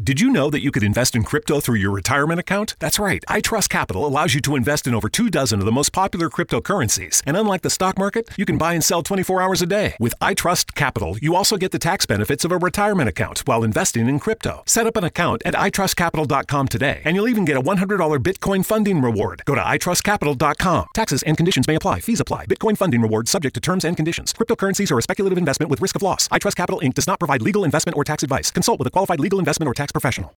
[0.00, 2.76] Did you know that you could invest in crypto through your retirement account?
[2.78, 3.24] That's right.
[3.28, 7.20] iTrust Capital allows you to invest in over two dozen of the most popular cryptocurrencies.
[7.26, 9.96] And unlike the stock market, you can buy and sell 24 hours a day.
[9.98, 14.08] With iTrust Capital, you also get the tax benefits of a retirement account while investing
[14.08, 14.62] in crypto.
[14.66, 19.02] Set up an account at itrustcapital.com today, and you'll even get a $100 Bitcoin funding
[19.02, 19.42] reward.
[19.46, 20.86] Go to itrustcapital.com.
[20.94, 21.98] Taxes and conditions may apply.
[21.98, 22.46] Fees apply.
[22.46, 24.32] Bitcoin funding reward subject to terms and conditions.
[24.32, 26.28] Cryptocurrencies are a speculative investment with risk of loss.
[26.28, 26.94] iTrust Capital Inc.
[26.94, 28.52] does not provide legal investment or tax advice.
[28.52, 30.32] Consult with a qualified legal investment or tax professional.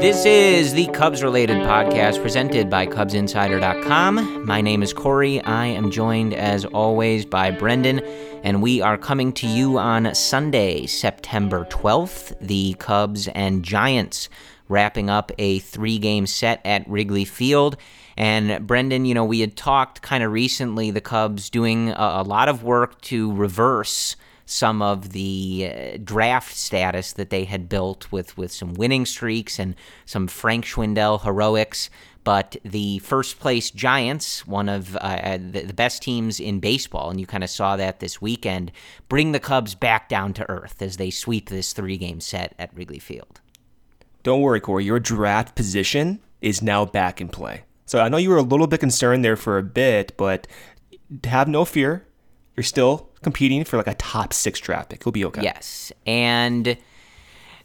[0.00, 4.46] This is the Cubs related podcast presented by CubsInsider.com.
[4.46, 5.40] My name is Corey.
[5.42, 8.00] I am joined, as always, by Brendan,
[8.44, 12.38] and we are coming to you on Sunday, September 12th.
[12.40, 14.28] The Cubs and Giants
[14.68, 17.76] wrapping up a three game set at Wrigley Field.
[18.16, 22.22] And Brendan, you know, we had talked kind of recently, the Cubs doing a, a
[22.22, 28.10] lot of work to reverse some of the uh, draft status that they had built
[28.12, 29.74] with, with some winning streaks and
[30.06, 31.90] some Frank Schwindel heroics.
[32.22, 37.10] But the first place Giants, one of uh, uh the, the best teams in baseball,
[37.10, 38.72] and you kind of saw that this weekend,
[39.08, 42.74] bring the Cubs back down to earth as they sweep this three game set at
[42.74, 43.40] Wrigley Field.
[44.26, 44.84] Don't worry, Corey.
[44.84, 47.62] Your draft position is now back in play.
[47.84, 50.48] So I know you were a little bit concerned there for a bit, but
[51.22, 52.04] have no fear.
[52.56, 55.04] You're still competing for like a top six draft pick.
[55.04, 55.42] You'll be okay.
[55.44, 55.92] Yes.
[56.08, 56.76] And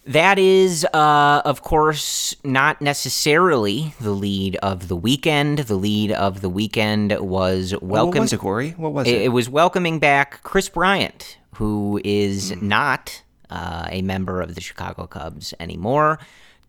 [0.05, 5.57] that is, uh, of course, not necessarily the lead of the weekend.
[5.57, 8.19] The lead of the weekend was welcome.
[8.19, 8.71] What was it, Corey?
[8.77, 9.19] What was it?
[9.19, 12.61] It, was welcoming back Kris Bryant, who is mm.
[12.61, 16.19] not uh, a member of the Chicago Cubs anymore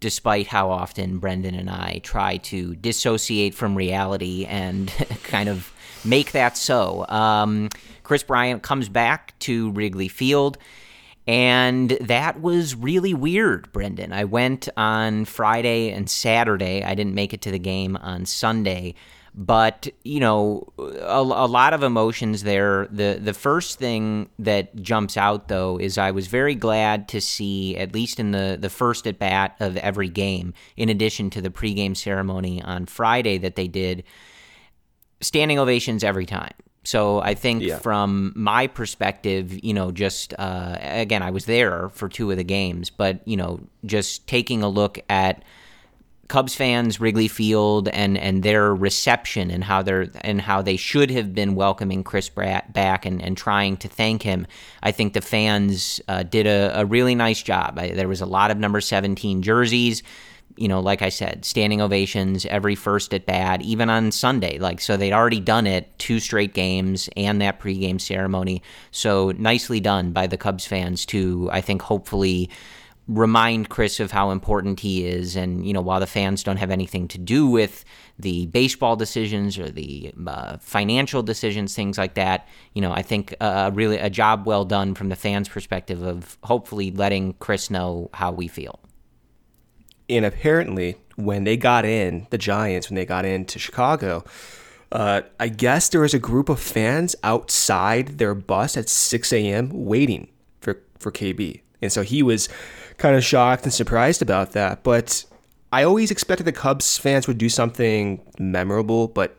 [0.03, 4.89] despite how often Brendan and I try to dissociate from reality and
[5.23, 5.73] kind of
[6.05, 7.07] make that so.
[7.09, 7.69] Um,
[8.03, 10.59] Kris Bryant comes back to Wrigley Field.
[11.25, 14.12] And that was really weird, Brendan.
[14.12, 16.83] I went on Friday and Saturday.
[16.83, 18.97] I didn't make it to the game on Sunday
[19.34, 25.16] but you know a, a, lot of emotions there the the first thing that jumps
[25.16, 29.06] out though is I was very glad to see at least in the the first
[29.06, 33.69] at bat of every game in addition to the pregame ceremony on Friday that they
[33.69, 34.04] did
[35.20, 36.53] standing ovations every time
[36.84, 37.78] so I think yeah.
[37.78, 42.44] from my perspective, you know, just uh, again, I was there for two of the
[42.44, 45.44] games, but you know, just taking a look at
[46.28, 51.10] Cubs fans, Wrigley Field, and and their reception and how they're and how they should
[51.10, 54.47] have been welcoming Kris Bryant back and, and trying to thank him.
[54.82, 57.78] I think the fans uh, did a, a, really nice job.
[57.78, 60.03] I, there was a lot of number 17 jerseys.
[60.56, 64.59] You know, like I said, standing ovations every first at bat, even on Sunday.
[64.59, 68.62] Like so, they'd already done it two straight games and that pregame ceremony.
[68.91, 72.50] So nicely done by the Cubs fans to, I think, hopefully
[73.09, 75.37] remind Kris of how important he is.
[75.37, 77.85] And, you know, while the fans don't have anything to do with
[78.19, 83.35] the baseball decisions or the uh, financial decisions, things like that, you know, I think
[83.41, 88.11] uh, really a job well done from the fans' perspective of hopefully letting Kris know
[88.15, 88.79] how we feel.
[90.09, 94.25] And apparently, when they got in, the Giants, when they got into Chicago,
[94.93, 99.71] uh, I guess there was a group of fans outside their bus at 6 a.m.
[99.73, 100.29] waiting
[100.61, 101.62] for, for KB.
[101.82, 102.49] And so he was
[102.99, 104.82] kind of shocked and surprised about that.
[104.82, 105.25] But
[105.73, 109.38] I always expected the Cubs fans would do something memorable, but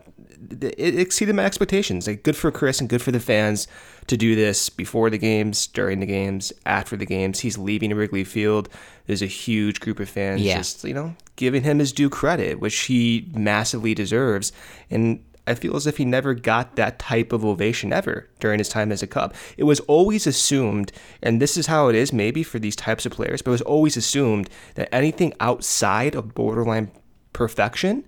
[0.62, 2.08] it exceeded my expectations.
[2.08, 3.68] Like good for Kris and good for the fans
[4.08, 7.40] to do this before the games, during the games, after the games.
[7.40, 8.70] He's leaving Wrigley Field.
[9.08, 10.58] There's a huge group of fans yeah.
[10.58, 14.52] just, you know, giving him his due credit, which he massively deserves.
[14.90, 18.70] And I feel as if he never got that type of ovation ever during his
[18.70, 19.34] time as a Cub.
[19.58, 20.92] It was always assumed,
[21.22, 23.62] and this is how it is maybe for these types of players, but it was
[23.62, 26.92] always assumed that anything outside of borderline
[27.34, 28.06] perfection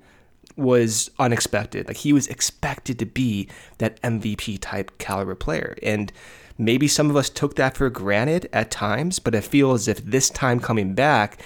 [0.56, 1.88] was unexpected.
[1.88, 3.50] Like he was expected to be
[3.80, 5.76] that MVP type caliber player.
[5.84, 6.14] And
[6.58, 9.98] maybe some of us took that for granted at times, but I feel as if
[10.06, 11.42] this time coming back,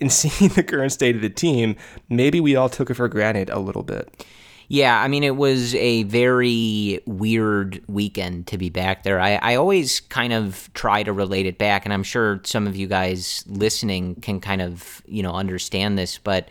[0.00, 1.76] and seeing the current state of the team,
[2.08, 4.26] maybe we all took it for granted a little bit.
[4.68, 9.20] Yeah, I mean, it was a very weird weekend to be back there.
[9.20, 12.74] I, I always kind of try to relate it back, and I'm sure some of
[12.74, 16.48] you guys listening can kind of, you know, understand this, but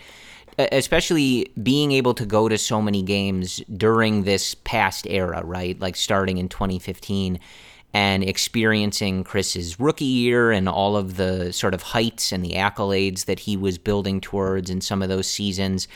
[0.58, 5.80] especially being able to go to so many games during this past era, right?
[5.80, 7.40] Like starting in 2015
[7.94, 13.26] and experiencing Kris's rookie year and all of the sort of heights and the accolades
[13.26, 15.88] that he was building towards in some of those seasons.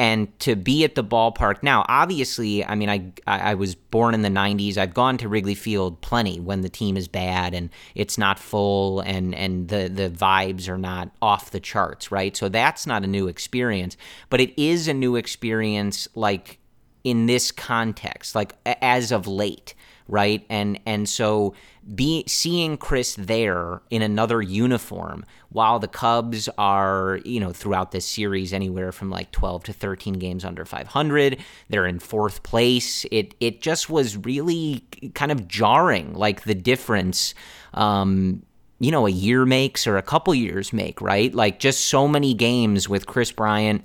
[0.00, 4.22] And to be at the ballpark now, obviously, I mean, I I was born in
[4.22, 4.76] the '90s.
[4.76, 9.00] I've gone to Wrigley Field plenty when the team is bad and it's not full
[9.00, 12.36] and and the the vibes are not off the charts, right?
[12.36, 13.96] So that's not a new experience,
[14.30, 16.60] but it is a new experience, like
[17.02, 19.74] in this context, like as of late
[20.08, 20.44] right?
[20.48, 21.54] And and so
[21.94, 28.06] be seeing Kris there in another uniform while the Cubs are, you know, throughout this
[28.06, 31.38] series anywhere from like 12 to 13 games under 500.
[31.68, 33.06] They're in fourth place.
[33.10, 34.84] It it just was really
[35.14, 37.34] kind of jarring like the difference
[37.74, 38.42] um
[38.80, 41.34] you know, a year makes or a couple years make, right?
[41.34, 43.84] Like just so many games with Kris Bryant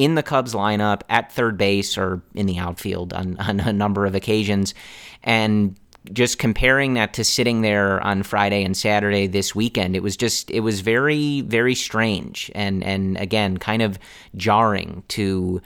[0.00, 4.06] in the Cubs lineup at third base or in the outfield on, on a number
[4.06, 4.72] of occasions.
[5.22, 5.76] And
[6.14, 10.50] just comparing that to sitting there on Friday and Saturday this weekend, it was just
[10.50, 13.98] it was very very strange and and again kind of
[14.34, 15.60] jarring to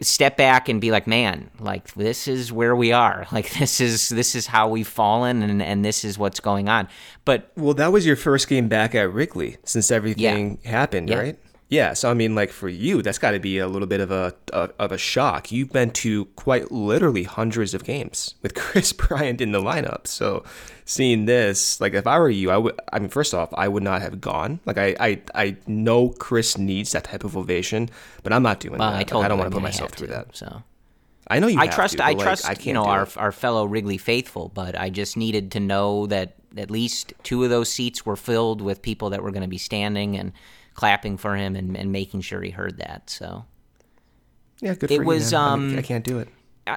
[0.00, 3.26] step back and be like, man, like this is where we are.
[3.36, 6.88] Like this is this is how we've fallen and and this is what's going on.
[7.26, 10.70] But well, that was your first game back at Wrigley since everything yeah.
[10.70, 11.18] happened, yeah.
[11.18, 11.38] right?
[11.68, 14.12] Yeah, so I mean, like for you, that's got to be a little bit of
[14.12, 15.50] a, a, of a shock.
[15.50, 20.06] You've been to quite literally hundreds of games with Kris Bryant in the lineup.
[20.06, 20.44] So
[20.84, 22.78] seeing this, like if I were you, I would.
[22.92, 24.60] I mean, first off, I would not have gone.
[24.64, 27.90] Like I I, I know Kris needs that type of ovation,
[28.22, 28.98] but I'm not doing well, that.
[28.98, 30.36] I, told I don't want to put myself through that.
[30.36, 30.62] So.
[31.28, 31.58] I know you.
[31.58, 31.96] I trust.
[31.96, 32.44] To, I like, trust.
[32.44, 33.16] I can't you know our it.
[33.16, 37.50] our fellow Wrigley faithful, but I just needed to know that at least two of
[37.50, 40.32] those seats were filled with people that were going to be standing and
[40.76, 43.10] clapping for him and, and making sure he heard that.
[43.10, 43.44] So
[44.60, 44.90] yeah, good.
[44.90, 45.32] It for was.
[45.32, 46.28] You, um, I, can't do it.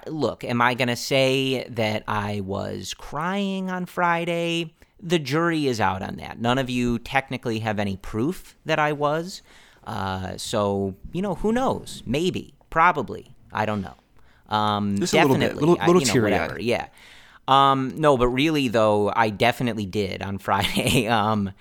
[0.08, 4.74] Look, am I going to say that I was crying on Friday?
[5.02, 6.40] The jury is out on that.
[6.40, 9.42] None of you technically have any proof that I was.
[9.86, 12.04] Uh, so you know, who knows?
[12.06, 13.36] Maybe, probably.
[13.52, 13.96] I don't know.
[14.56, 16.58] Um, Just definitely, a little bit, little, little I, you know.
[16.60, 16.88] Yeah.
[17.48, 21.08] Um, no, but really though, I definitely did on Friday.
[21.08, 21.52] um,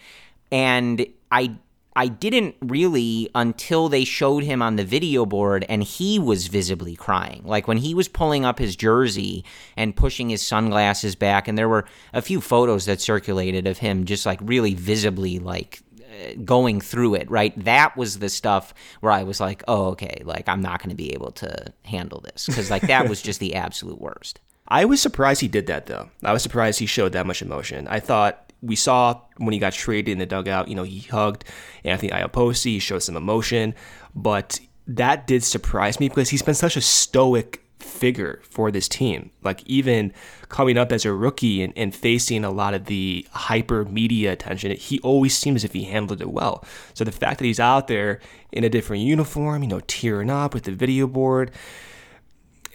[0.51, 1.57] and I
[1.99, 6.95] I didn't really until they showed him on the video board and he was visibly
[6.95, 7.43] crying.
[7.45, 9.45] Like when he was pulling up his jersey
[9.77, 14.05] and pushing his sunglasses back, and there were a few photos that circulated of him
[14.05, 17.53] just like really visibly like uh, going through it, right?
[17.65, 20.95] That was the stuff where I was like, oh, okay, like I'm not going to
[20.95, 24.39] be able to handle this because like that was just the absolute worst.
[24.69, 26.11] I was surprised he did that though.
[26.23, 27.89] I was surprised he showed that much emotion.
[27.89, 31.45] I thought we saw when he got traded in the dugout, you know, he hugged
[31.85, 33.75] Anthony Iapoce, he showed some emotion,
[34.15, 39.31] but that did surprise me because he's been such a stoic figure for this team.
[39.43, 40.13] Like even
[40.49, 44.73] coming up as a rookie and, and facing a lot of the hyper media attention,
[44.73, 46.65] he always seems as if he handled it well.
[46.95, 48.21] So the fact that he's out there
[48.53, 51.51] in a different uniform, you know, tearing up with the video board,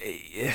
[0.02, 0.54] eh,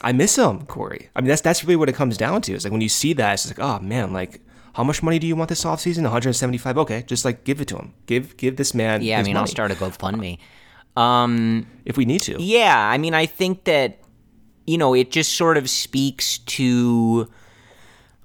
[0.00, 1.10] I miss him, Corey.
[1.16, 2.52] I mean, that's that's really what it comes down to.
[2.52, 4.40] It's like when you see that, it's like, oh man, like
[4.74, 6.02] how much money do you want this offseason?
[6.02, 6.78] 175.
[6.78, 7.94] Okay, just like give it to him.
[8.06, 9.02] Give give this man.
[9.02, 9.40] Yeah, I mean, money.
[9.40, 10.38] I'll start a GoFundMe.
[10.96, 12.40] Um, if we need to.
[12.42, 13.98] Yeah, I mean, I think that
[14.66, 17.28] you know it just sort of speaks to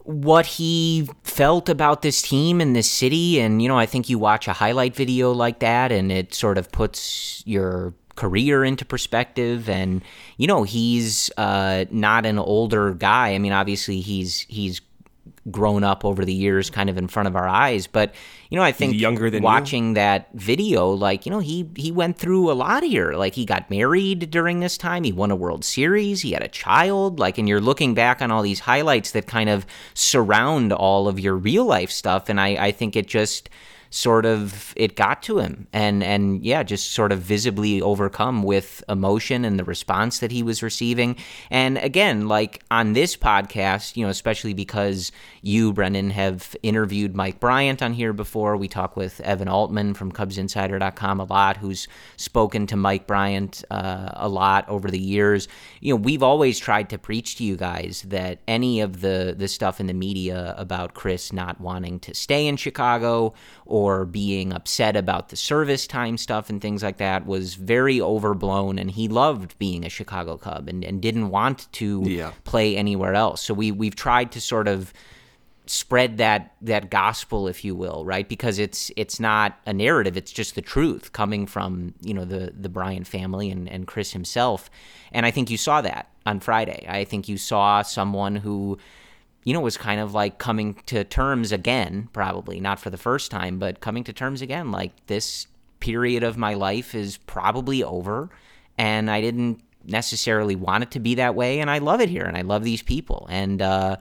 [0.03, 4.19] what he felt about this team and this city and you know i think you
[4.19, 9.69] watch a highlight video like that and it sort of puts your career into perspective.
[9.69, 10.01] And
[10.37, 13.33] you know he's uh, not an older guy.
[13.33, 14.81] I mean obviously he's he's
[15.51, 18.15] grown up over the years kind of in front of our eyes but
[18.49, 19.93] you know i think he's younger than watching you?
[19.95, 23.13] that video like you know he he went through a lot here.
[23.13, 25.03] Like he got married during this time.
[25.03, 26.21] He won a world series.
[26.21, 27.19] He had a child.
[27.19, 31.19] Like and you're looking back on all these highlights that kind of surround all of
[31.19, 32.29] your real life stuff.
[32.29, 33.49] And i i think it just
[33.93, 38.83] sort of it got to him and and yeah just sort of visibly overcome with
[38.89, 41.15] emotion and the response that he was receiving.
[41.51, 45.11] And again like on this podcast you know especially because
[45.43, 48.57] you Brendan have interviewed Mike Bryant on here before.
[48.57, 54.09] We talk with Evan Altman from cubsinsider.com a lot who's spoken to Mike Bryant uh,
[54.13, 55.47] a lot over the years.
[55.81, 59.47] You know we've always tried to preach to you guys that any of the the
[59.47, 63.35] stuff in the media about Kris not wanting to stay in Chicago
[63.67, 68.79] or being upset about the service time stuff and things like that was very overblown.
[68.79, 72.31] And he loved being a Chicago Cub and, and didn't want to Yeah.
[72.43, 73.41] play anywhere else.
[73.41, 74.93] So we we've tried to sort of
[75.65, 80.33] spread that that gospel if you will right because it's it's not a narrative it's
[80.33, 84.69] just the truth coming from you know the the Bryant family and and Kris himself
[85.13, 88.77] and I think you saw that on Friday I think you saw someone who
[89.43, 93.29] you know was kind of like coming to terms again probably not for the first
[93.31, 95.47] time but coming to terms again like this
[95.79, 98.29] period of my life is probably over
[98.77, 102.23] and I didn't necessarily want it to be that way and I love it here
[102.23, 103.97] and I love these people and uh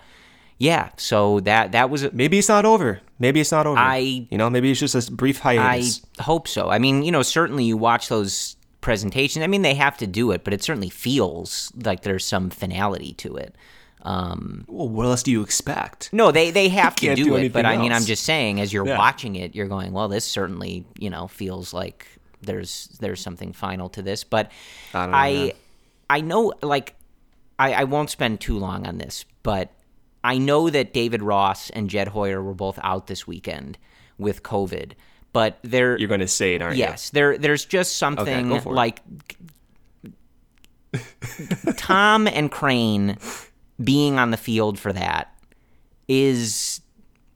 [0.58, 3.00] yeah, so that that was a, Maybe it's not over.
[3.18, 3.76] Maybe it's not over.
[3.80, 6.02] I- you know, maybe it's just a brief hiatus.
[6.18, 6.70] I hope so.
[6.70, 9.42] I mean, you know, certainly you watch those presentations.
[9.42, 13.12] I mean, they have to do it, but it certainly feels like there's some finality
[13.14, 13.56] to it.
[14.04, 16.10] Um, well, what else do you expect?
[16.12, 18.60] no, they they have to do, do it, but anything I mean, I'm just saying,
[18.60, 18.98] as you're Yeah.
[18.98, 22.06] watching it, you're going, well, this certainly, you know, feels like
[22.40, 24.24] there's there's something final to this.
[24.24, 24.50] But
[24.92, 25.52] I know, I.
[26.10, 26.94] I know, like,
[27.58, 29.70] I, I won't spend too long on this, but
[30.22, 33.78] I know that David Ross and Jed Hoyer were both out this weekend
[34.18, 34.92] with COVID.
[35.32, 36.80] But there, You're going to say it, aren't you?
[36.80, 38.76] yes, there there's just something go for it.
[38.76, 39.00] like
[41.76, 43.16] Tom and Crane
[43.82, 45.34] being on the field for that
[46.08, 46.80] is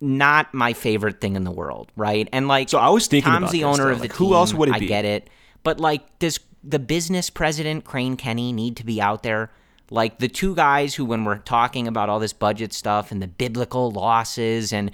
[0.01, 2.29] not my favorite thing in the world, right?
[2.33, 3.91] And like, So I was thinking Tom's about the owner though.
[3.93, 4.27] of the Like, team.
[4.29, 4.87] who else would it I be?
[4.87, 5.31] get it,
[5.63, 9.51] but like, does the business president Crane Kenney need to be out there?
[9.89, 13.29] Like the two guys who, when we're talking about all this budget stuff and the
[13.29, 14.91] biblical losses and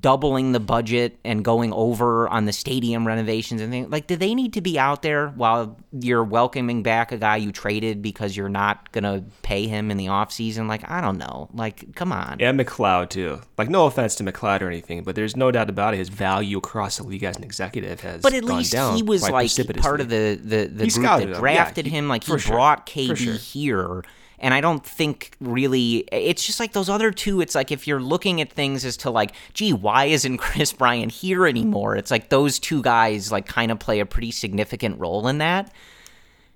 [0.00, 4.34] doubling the budget and going over on the stadium renovations and things, like, do they
[4.34, 8.48] need to be out there while you're welcoming back a guy you traded because you're
[8.48, 10.68] not gonna pay him in the offseason?
[10.68, 11.48] Like, I don't know.
[11.54, 12.36] Like, come on.
[12.40, 13.40] And McLeod too.
[13.56, 15.98] Like no offense to McLeod or anything, but there's no doubt about it.
[15.98, 18.22] His value across the league as an executive has.
[18.22, 21.28] But at least he was like part of the the, the He group that him.
[21.30, 22.08] Yeah, drafted he- him.
[22.08, 22.54] Like he sure.
[22.54, 23.34] brought For KD sure.
[23.34, 24.04] here.
[24.42, 27.40] And I don't think really it's just like those other two.
[27.40, 31.12] It's like if you're looking at things as to like, gee, why isn't Kris Bryant
[31.12, 31.96] here anymore?
[31.96, 35.72] It's like those two guys like kind of play a pretty significant role in that.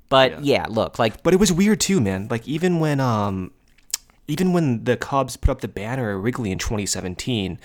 [0.08, 2.26] But yeah, look, like But it was weird too, man.
[2.28, 3.52] Like even when um
[4.26, 7.60] even when the Cubs put up the banner at Wrigley in 2017,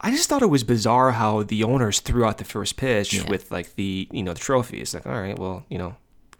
[0.00, 3.50] I just thought it was bizarre how the owners threw out the first pitch with
[3.50, 4.80] like the you know the trophy.
[4.80, 5.96] It's like all right, well you know.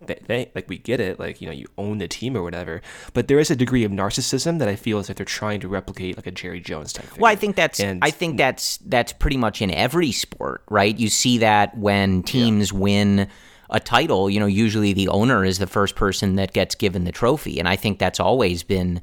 [0.07, 2.81] They, they like we get it like you know you own the team or whatever
[3.13, 5.69] but there is a degree of narcissism that i feel is like they're trying to
[5.69, 8.79] replicate like a jerry jones type thing Well, I think that's And- I think that's
[8.87, 10.99] that's pretty much in every sport, right?
[10.99, 13.29] You see that when teams win
[13.69, 17.13] a title, you know, usually the owner is the first person that gets given the
[17.13, 19.01] trophy, and I think that's always been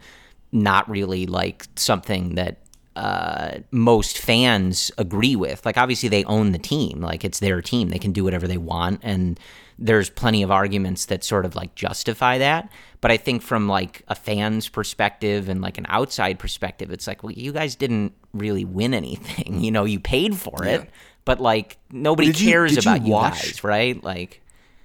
[0.51, 2.57] not really like something that
[2.95, 5.63] uh, most fans agree with.
[5.65, 8.57] Like, obviously, they own the team; like it's their team; they can do whatever they
[8.57, 9.39] want, and
[9.79, 12.69] there's plenty of arguments that sort of like justify that.
[13.01, 17.21] But I think from like a fan's perspective and like an outside perspective, it's like,
[17.23, 19.59] well, you guys didn't really win anything.
[19.63, 20.89] You know, you paid for it,
[21.25, 24.03] but like nobody Did you- cares did you about you, watch- guys, right?
[24.03, 24.41] Like,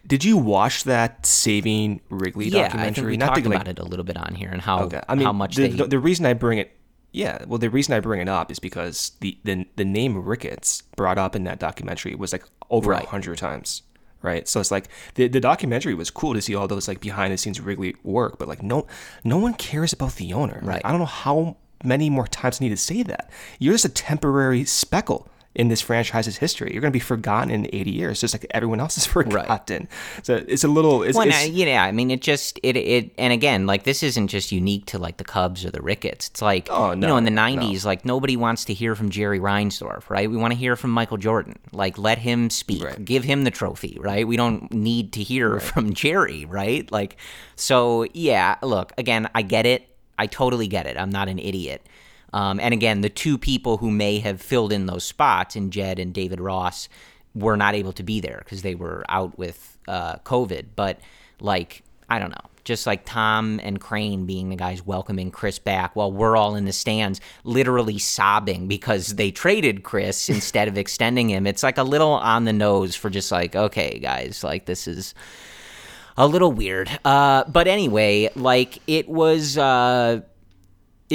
[0.06, 3.68] did you watch that saving wrigley yeah, I documentary think we Not talked like, about
[3.68, 5.00] it a little bit on here and how Okay.
[5.08, 6.76] I mean, how much the, they the, the reason I bring it,
[7.12, 10.82] yeah, well, the reason I bring it up is because the the, the name Ricketts
[10.96, 13.06] brought up in that documentary was like over a Right.
[13.06, 13.82] hundred times,
[14.22, 14.46] right?
[14.48, 17.38] So it's like the the documentary was cool to see all those like behind the
[17.38, 18.86] scenes Wrigley work, but like no
[19.24, 20.60] no one cares about the owner.
[20.62, 20.82] Like, Right.
[20.84, 23.30] I don't know how many more times I need to say that.
[23.58, 25.28] You're just a temporary speckle.
[25.54, 28.80] In this franchise's history, you're going to be forgotten in 80 years, just like everyone
[28.80, 29.86] else is forgotten.
[30.22, 31.02] So it's a little.
[31.02, 34.02] It's, Well, it's, no, yeah, I mean, it just it it and again, like this
[34.02, 36.28] isn't just unique to like the Cubs or the Ricketts.
[36.28, 38.94] It's like Oh, no, you know, in the no, '90s, like nobody wants to hear
[38.94, 40.30] from Jerry Reinsdorf, right?
[40.30, 41.58] We want to hear from Michael Jordan.
[41.72, 43.04] Like, let him speak, Right.
[43.04, 44.26] give him the trophy, right?
[44.26, 46.90] We don't need to hear from Jerry, right?
[46.90, 47.18] Like,
[47.56, 48.56] so yeah.
[48.62, 49.86] Look, again, I get it.
[50.18, 50.96] I totally get it.
[50.96, 51.84] I'm not an idiot.
[52.32, 55.98] Um, and again, the two people who may have filled in those spots in Jed
[55.98, 56.88] and David Ross
[57.34, 60.66] were not able to be there because they were out with uh, COVID.
[60.76, 61.00] But
[61.40, 62.50] like, I don't know.
[62.64, 66.64] just like Tom and Crane being the guys welcoming Kris back while we're all in
[66.64, 71.46] the stands literally sobbing because they traded Kris instead of extending him.
[71.46, 75.14] It's like a little on the nose for just like, okay, guys, like this is
[76.16, 76.90] a little weird.
[77.04, 79.58] Uh, but anyway, like it was.
[79.58, 80.22] Uh,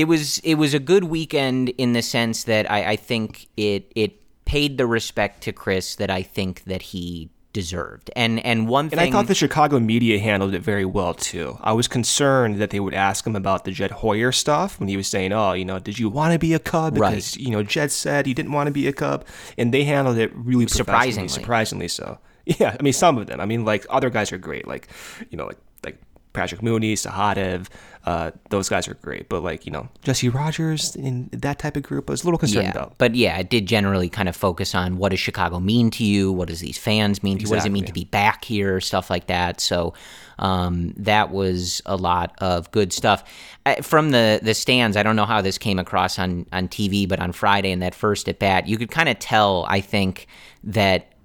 [0.02, 3.92] it was it was a good weekend in the sense that I, I think it
[3.96, 4.12] it
[4.46, 8.12] paid the respect to Kris that I think that he deserved.
[8.16, 11.58] And and one thing And I thought the Chicago media handled it very well too.
[11.62, 14.98] I was concerned that they would ask him about the Jed Hoyer stuff when he
[15.02, 17.46] was saying, "Oh, you know, did you want to be a Cub?" Because Right.
[17.46, 19.26] you know Jed said he didn't want to be a Cub,
[19.58, 21.30] and they handled it really Surprisingly.
[21.30, 22.20] surprisingly so.
[22.60, 23.40] Yeah, I mean some of them.
[23.42, 24.88] I mean like other guys are great, like
[25.32, 25.67] you know like like
[26.38, 27.68] Patrick Mooney, Sahadev,
[28.06, 29.28] uh, those guys are great.
[29.28, 32.38] But like you know Jesse Rogers in that type of group, I was a little
[32.38, 32.98] concerned yeah, about.
[32.98, 36.32] but yeah, it did generally kind of focus on what does Chicago mean to you?
[36.32, 37.50] What does these fans mean to you?
[37.50, 38.80] What does it mean to be back here?
[38.80, 39.60] Stuff like that.
[39.60, 39.94] So
[40.40, 43.24] um, that was a lot of good stuff
[43.82, 44.96] from the the stands.
[44.96, 47.96] I don't know how this came across on on TV, but on Friday in that
[47.96, 49.66] first at bat, you could kind of tell.
[49.68, 50.28] I think
[50.64, 51.17] that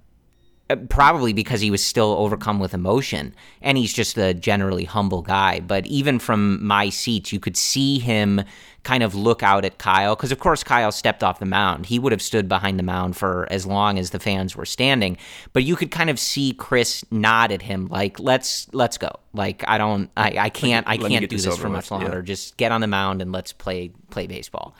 [0.73, 5.21] Uh, probably because he was still overcome with emotion and he's just a generally humble
[5.21, 5.61] guy.
[5.61, 8.43] But even from my seats you could see him
[8.83, 11.87] kind of look out at Kyle because of course Kyle stepped off the mound.
[11.87, 15.19] He would have stood behind the mound for as long as the fans were standing.
[15.53, 19.11] But you could kind of see Kris nod at him like let's let's go.
[19.35, 21.99] Like I don't I, I can't I can't do this this for much yeah.
[21.99, 22.23] longer.
[22.23, 24.75] Just get on the mound and let's play play baseball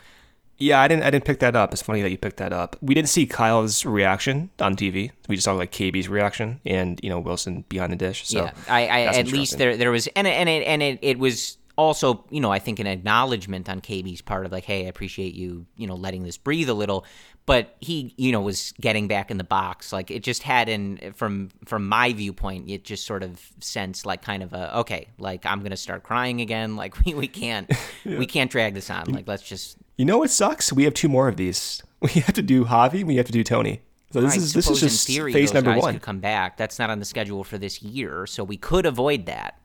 [0.57, 1.03] Yeah, I didn't.
[1.03, 1.73] I didn't pick that up.
[1.73, 2.75] It's funny that you picked that up.
[2.81, 5.11] We didn't see Kyle's reaction on TV.
[5.27, 8.27] We just saw like KB's reaction and you know Willson behind the dish.
[8.27, 10.99] So yeah, I, I at least there there was and it- and it and it,
[11.01, 14.85] it was also you know I think an acknowledgement on KB's part of like hey
[14.85, 17.03] I appreciate you you know letting this breathe a little,
[17.47, 21.13] but he you know was getting back in the box like it just had in
[21.15, 25.45] from from my viewpoint it just sort of sensed like kind of a okay like
[25.47, 27.69] I'm gonna start crying again like we, we can't
[28.05, 30.73] we can't drag this on like let's just You know what sucks?
[30.73, 31.81] We have two more of these.
[32.03, 33.05] We have to do Javi.
[33.05, 33.81] We have to do Tony.
[34.11, 35.93] So this I is this is just theory phase number one.
[35.93, 39.25] could come back that's not on the schedule for this year so we could avoid
[39.27, 39.57] that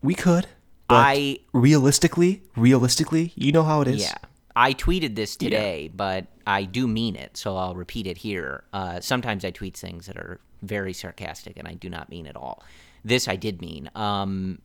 [0.00, 0.46] We could.
[0.86, 4.02] But I realistically, realistically, you know how it is.
[4.02, 4.14] Yeah.
[4.54, 8.64] I tweeted this today, but I do mean it, so I'll repeat it here.
[8.72, 12.36] Uh, sometimes I tweet things that are very sarcastic, and I do not mean at
[12.36, 12.62] all.
[13.04, 13.90] This I did mean.
[13.94, 14.60] Um,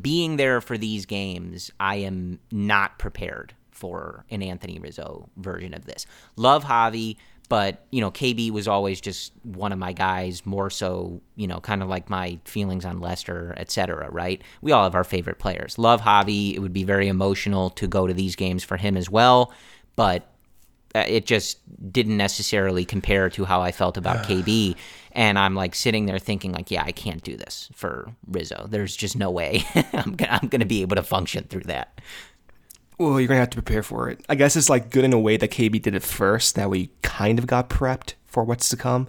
[0.00, 5.84] being there for these games, I am not prepared for an Anthony Rizzo version of
[5.84, 6.06] this.
[6.36, 7.16] Love Javi,
[7.48, 11.60] but you know, KB was always just one of my guys, more so, you know,
[11.60, 14.10] kind of like my feelings on Lester, etc.
[14.10, 14.42] Right?
[14.62, 15.78] We all have our favorite players.
[15.78, 16.54] Love Javi.
[16.54, 19.52] It would be very emotional to go to these games for him as well,
[19.94, 20.28] but
[20.94, 21.58] uh, it just
[21.92, 24.74] didn't necessarily compare to how I felt about KB.
[25.12, 28.66] And I'm like sitting there thinking, like, yeah, I can't do this for Rizzo.
[28.68, 32.00] There's just no way I'm gonna, I'm gonna be able to function through that.
[32.98, 34.24] Well, you're gonna have to prepare for it.
[34.28, 36.54] I guess it's like good in a way that KB did it first.
[36.54, 39.08] That way, you kind of got prepped for what's to come.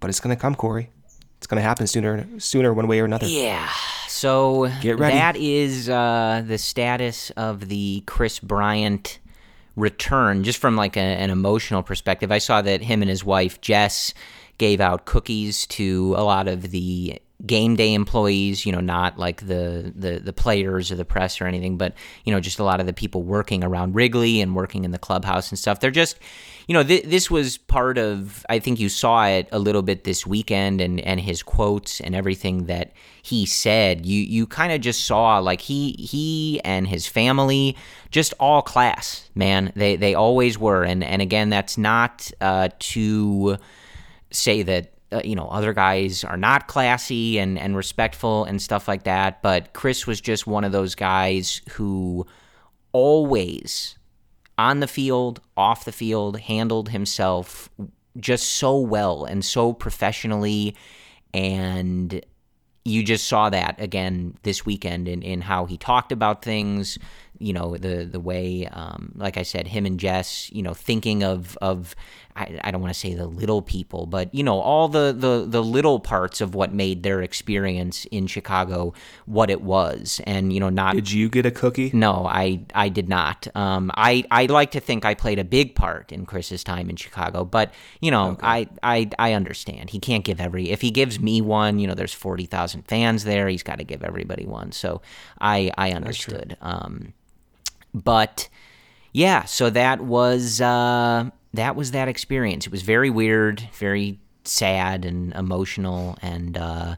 [0.00, 0.90] But it's gonna come, Corey.
[1.38, 3.26] It's gonna happen sooner, sooner, one way or another.
[3.26, 3.68] Yeah.
[4.08, 5.14] So Get ready.
[5.16, 9.18] that is uh, the status of the Kris Bryant
[9.76, 12.32] return, just from like a, an emotional perspective.
[12.32, 14.14] I saw that him and his wife Jess
[14.56, 18.66] gave out cookies to a lot of the game day employees.
[18.66, 22.32] You know, not like the the the players or the press or anything, but you
[22.32, 25.50] know, just a lot of the people working around Wrigley and working in the clubhouse
[25.50, 25.80] and stuff.
[25.80, 26.18] They're just
[26.66, 28.44] you know, th- this was part of.
[28.48, 32.14] I think you saw it a little bit this weekend, and and his quotes and
[32.14, 34.04] everything that he said.
[34.04, 37.76] You you kind of just saw like he he and his family
[38.10, 39.72] just all class, man.
[39.76, 43.58] They they always were, and and again, that's not uh, to
[44.32, 48.88] say that uh, you know other guys are not classy and and respectful and stuff
[48.88, 49.42] like that.
[49.42, 52.26] But Kris was just one of those guys who
[52.92, 53.96] always
[54.58, 57.68] on the field, off the field, handled himself
[58.18, 60.74] just so well and so professionally.
[61.34, 62.24] And
[62.84, 66.98] you just saw that again this weekend in, in how he talked about things.
[67.38, 70.50] You know the the way, um, like I said, him and Jess.
[70.52, 71.94] You know, thinking of of
[72.36, 75.46] I, I don't want to say the little people, but you know all the, the
[75.48, 78.92] the little parts of what made their experience in Chicago
[79.24, 81.90] what it was, and you know not Did you get a cookie?
[81.94, 83.48] no, I I did not.
[83.56, 86.96] Um, I I like to think I played a big part in Kris's time in
[86.96, 90.70] Chicago, but you know, I, I I understand he can't give every.
[90.70, 93.48] If he gives me one, you know, there's forty thousand fans there.
[93.48, 94.72] He's got to give everybody one.
[94.72, 95.00] So
[95.40, 96.56] I I understood.
[96.60, 97.14] Um,
[98.04, 98.48] but
[99.12, 102.66] yeah, so that was uh, that was that experience.
[102.66, 106.96] It was very weird, very sad and emotional, and uh,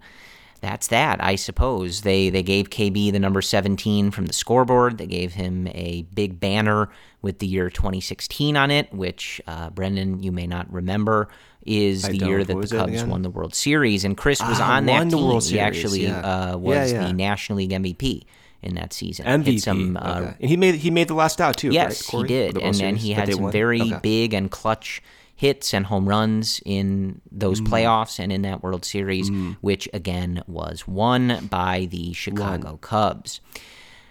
[0.61, 2.03] that's that, I suppose.
[2.03, 4.99] They they gave KB the number 17 from the scoreboard.
[4.99, 6.89] They gave him a big banner
[7.23, 11.29] with the year 2016 on it, which uh, Brendan, you may not remember,
[11.65, 14.77] is I the year that the Cubs won the World Series, and Kris was Ah,
[14.77, 15.25] on that team.
[15.25, 16.19] World he actually yeah.
[16.21, 17.07] uh, Yeah, was yeah.
[17.07, 18.25] the National League MVP
[18.63, 19.25] in that season.
[19.27, 19.61] MVP.
[19.61, 20.35] Some, uh, okay.
[20.41, 21.71] And he made he made the last out too.
[21.71, 23.53] Yes, right, he did, the and then he had some won?
[23.53, 23.99] very Okay.
[24.03, 25.03] big and clutch
[25.37, 27.69] hits and home runs in those Mm.
[27.69, 33.41] playoffs and in that World Series, which again was won by the Chicago Cubs.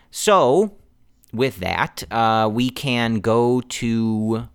[0.10, 0.76] So,
[1.34, 4.48] with that, uh, we can go to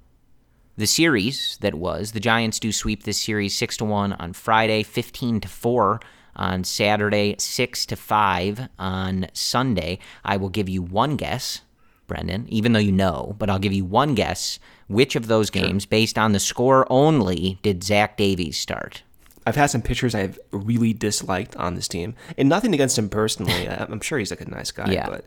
[0.79, 2.13] the series that was.
[2.13, 6.01] The Giants do sweep this series six to one on Friday, fifteen to four
[6.37, 9.99] on Saturday, six to five on Sunday.
[10.25, 11.61] I will give you one guess,
[12.07, 14.59] Brendan, even though you know, but I'll give you one guess.
[14.89, 19.03] Which of those games, based on the score only, did Zach Davies start?
[19.47, 23.69] I've had some pitchers I've really disliked on this team, and nothing against him personally.
[23.69, 25.09] I'm sure he's like a nice guy, Yeah.
[25.09, 25.25] but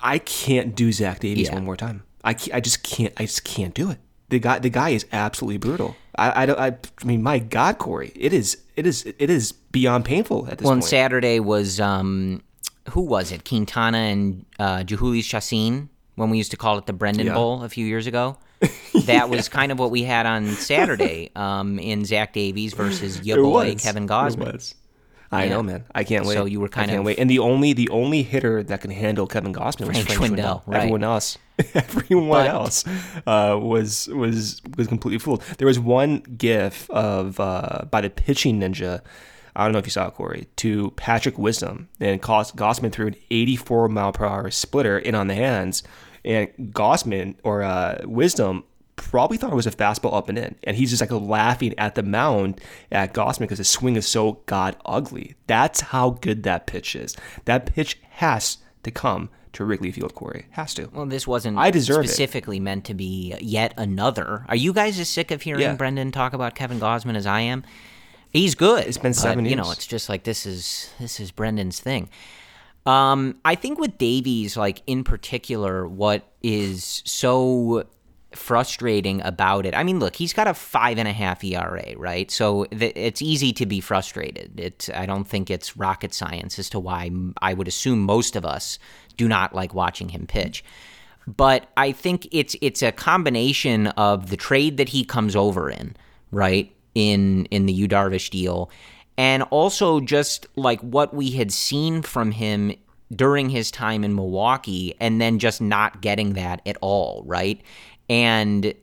[0.00, 1.54] I can't do Zach Davies Yeah.
[1.54, 2.02] one more time.
[2.24, 3.12] I, I just can't.
[3.18, 3.98] I just can't do it.
[4.30, 5.96] The guy, the guy is absolutely brutal.
[6.16, 6.66] I, I.
[6.68, 10.58] I, I mean, my God, Corey, it is, it is, it is beyond painful at
[10.58, 10.84] this Well, point.
[10.84, 12.42] Saturday was um,
[12.90, 13.44] who was it?
[13.48, 17.34] Quintana and uh, Jhoulys Chacin when we used to call it the Brendan Yeah.
[17.34, 18.36] Bowl a few years ago.
[19.06, 23.42] That was kind of what we had on Saturday um, in Zach Davies versus your
[23.42, 23.74] boy.
[23.74, 24.74] Kevin It Gausman.
[25.32, 25.50] I Yeah.
[25.50, 25.84] know, man.
[25.94, 26.34] I can't wait.
[26.34, 27.18] So you were kind I can't of- wait.
[27.18, 30.76] And the only the only hitter that can handle Kevin Gausman was Frank Schwindel, right.
[30.78, 31.38] Everyone else,
[31.74, 32.84] everyone But- else,
[33.26, 35.42] uh, was was was completely fooled.
[35.58, 39.00] There was one GIF of uh, by the pitching ninja.
[39.56, 43.08] I don't know if you saw it, Corey, to Patrick Wisdom, and Goss- Gausman threw
[43.08, 45.82] an 84 mile per hour splitter in on the hands,
[46.24, 48.64] and Gausman or uh, Wisdom
[48.96, 51.94] probably thought it was a fastball up and in, and he's just like laughing at
[51.94, 55.34] the mound at Gausman because his swing is so god ugly.
[55.46, 57.16] That's how good that pitch is.
[57.44, 60.46] That pitch has to come to Wrigley Field, Corey.
[60.50, 60.88] Has to.
[60.92, 62.08] Well, this wasn't I deserve it.
[62.08, 64.44] specifically meant to be yet another.
[64.48, 65.74] Are you guys as sick of hearing Yeah.
[65.74, 67.64] Brendan talk about Kevin Gausman as I am?
[68.30, 68.86] He's good.
[68.86, 72.08] It's been but, seven You know, it's just like this is this is Brendan's thing.
[72.86, 77.84] Um, I think with Davies, like in particular, what is so
[78.36, 79.74] frustrating about it.
[79.74, 82.30] I mean, look, he's got a five and a half ERA, right?
[82.30, 84.58] So th- it's easy to be frustrated.
[84.58, 88.44] It's I don't think it's rocket science as to why I would assume most of
[88.44, 88.78] us
[89.16, 90.64] do not like watching him pitch.
[91.26, 95.96] But I think it's it's a combination of the trade that he comes over in,
[96.30, 96.74] right?
[96.94, 98.70] In in the Yu Darvish deal,
[99.16, 102.72] and also just like what we had seen from him
[103.14, 107.60] during his time in Milwaukee, and then just not getting that at all, right?
[108.08, 108.74] And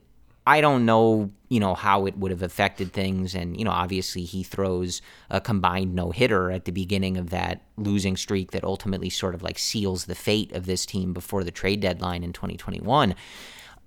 [0.46, 3.34] I don't know, you know, how it would have affected things.
[3.34, 7.62] And, you know, obviously he throws a combined no hitter at the beginning of that
[7.76, 11.50] losing streak that ultimately sort of like seals the fate of this team before the
[11.50, 13.14] trade deadline in 2021.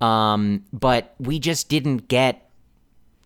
[0.00, 2.44] Um, but we just didn't get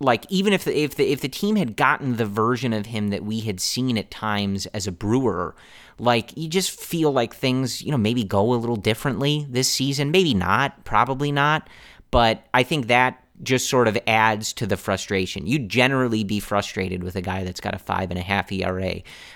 [0.01, 3.09] like even if the, if the if the team had gotten the version of him
[3.09, 5.57] that we had seen at times as a brewer
[5.99, 10.11] like you just feel like things you know maybe go a little differently this season
[10.11, 11.69] maybe not probably not
[12.11, 17.05] but i think that just sort of adds to the frustration you'd generally be frustrated
[17.05, 18.95] with a guy that's got a five and a half era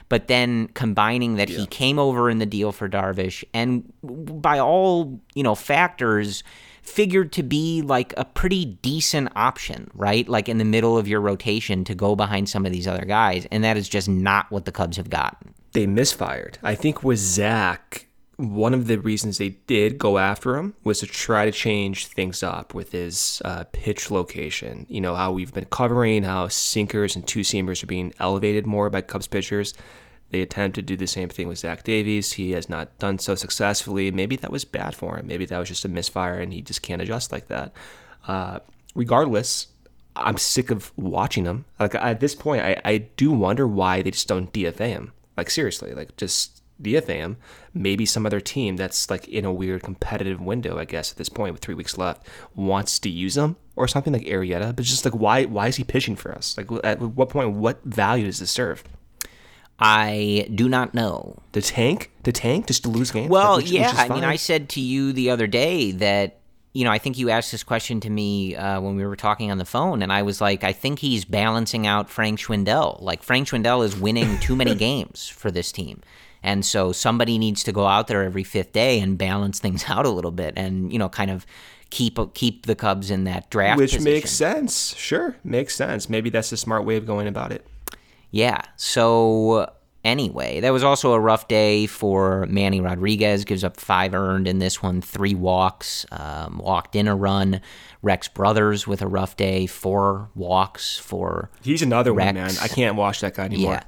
[0.09, 5.21] but then combining that he came over in the deal for darvish and by all
[5.35, 6.43] you know factors
[6.83, 10.29] figured to be like a pretty decent option, right?
[10.29, 13.47] Like in the middle of your rotation to go behind some of these other guys.
[13.51, 15.55] And that is just not what the Cubs have gotten.
[15.73, 16.59] They misfired.
[16.63, 18.09] I think with Zach,
[18.43, 22.43] one of the reasons they did go after him was to try to change things
[22.43, 24.85] up with his uh, pitch location.
[24.89, 28.91] You know, how we've been covering how sinkers and two seamers are being elevated more
[28.91, 29.75] by Cubs pitchers.
[30.31, 32.33] They attempted to do the same thing with Zach Davies.
[32.33, 34.11] He has not done so successfully.
[34.11, 35.27] Maybe that was bad for him.
[35.27, 37.73] Maybe that was just a misfire and he just can't adjust like that.
[38.27, 38.59] Uh,
[38.95, 39.69] regardless,
[40.17, 41.65] I'm sick of watching him.
[41.79, 45.13] Like at this point, I, I do wonder why they just don't DFA him.
[45.37, 47.37] Like seriously, like just DFA him.
[47.75, 51.29] Maybe some other team that's like in a weird competitive window, I guess at this
[51.29, 54.75] point with three weeks left, wants to use him or something like Arrieta.
[54.75, 56.57] But just like why why is he pitching for us?
[56.57, 58.85] Like at what point, what value does this serve?
[59.79, 61.39] I do not know.
[61.53, 63.31] The tank, the tank, just to lose games.
[63.31, 63.93] Well, Which- which yeah.
[63.93, 64.23] is I mean.
[64.25, 66.39] I said to you the other day that,
[66.73, 69.51] you know, I think you asked this question to me uh, when we were talking
[69.51, 73.01] on the phone, and I was like, I think he's balancing out Frank Schwindel.
[73.03, 76.01] Like, Frank Schwindel is winning too many games for this team.
[76.43, 80.07] And so somebody needs to go out there every fifth day and balance things out
[80.07, 81.47] a little bit and, you know, kind of
[81.91, 84.05] keep keep the Cubs in that draft which position.
[84.05, 84.97] makes sense.
[84.97, 86.09] Sure, makes sense.
[86.09, 87.67] Maybe that's a smart way of going about it.
[88.31, 88.63] Yeah.
[88.77, 89.71] So
[90.05, 90.61] anyway.
[90.61, 93.45] That was also a rough day for Manny Rodriguez.
[93.45, 97.61] Gives up five earned in this one, three walks, um, walked in a run.
[98.03, 101.51] Rex Brothers with a rough day, four walks for.
[101.63, 102.27] He's another Rex.
[102.27, 102.55] one, man.
[102.61, 103.75] I can't watch that guy anymore.
[103.75, 103.85] Yeah.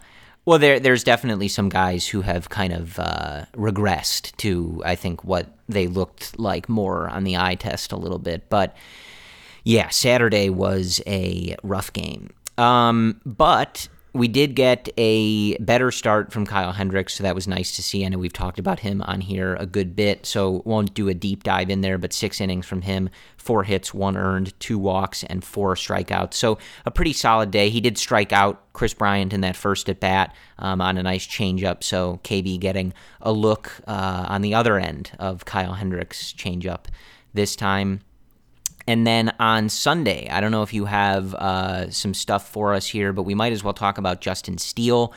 [0.46, 5.24] Well, there, there's definitely some guys who have kind of uh, regressed to, I think,
[5.24, 8.50] what they looked like more on the eye test a little bit.
[8.50, 8.76] But
[9.64, 12.28] yeah, Saturday was a rough game.
[12.58, 17.74] Um, but we did get a better start from Kyle Hendricks, so that was nice
[17.74, 18.06] to see.
[18.06, 21.14] I know we've talked about him on here a good bit, so won't do a
[21.14, 25.24] deep dive in there, but six innings from him, four hits, one earned, two walks,
[25.24, 26.34] and four strikeouts.
[26.34, 27.70] So a pretty solid day.
[27.70, 31.26] He did strike out Kris Bryant in that first at bat um, on a nice
[31.26, 36.84] changeup, so KB getting a look uh, on the other end of Kyle Hendricks' changeup
[37.34, 38.00] this time.
[38.86, 42.86] And then on Sunday, I don't know if you have uh, some stuff for us
[42.86, 45.12] here, but we might as well talk about Justin Steele,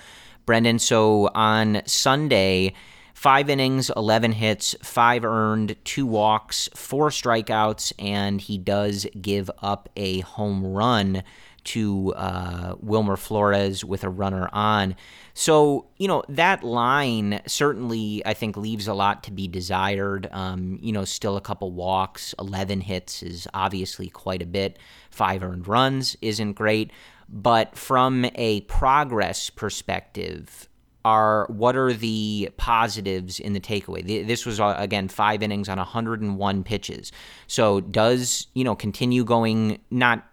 [0.45, 0.79] Brendan.
[0.79, 2.73] So on Sunday,
[3.13, 9.89] five innings, 11 hits, five earned, two walks, four strikeouts, and he does give up
[9.97, 11.23] a home run
[11.67, 14.95] to uh, Wilmer Flores with a runner on.
[15.33, 20.27] So, you know, that line certainly, I think, leaves a lot to be desired.
[20.31, 24.79] Um, you know, still a couple walks, 11 hits is obviously quite a bit.
[25.11, 26.91] Five earned runs isn't great.
[27.29, 30.69] But from a progress perspective,
[31.07, 34.05] are what are the positives in the takeaway?
[34.27, 37.13] This was uh, again five innings on 101 pitches.
[37.47, 40.27] So does you know continue going not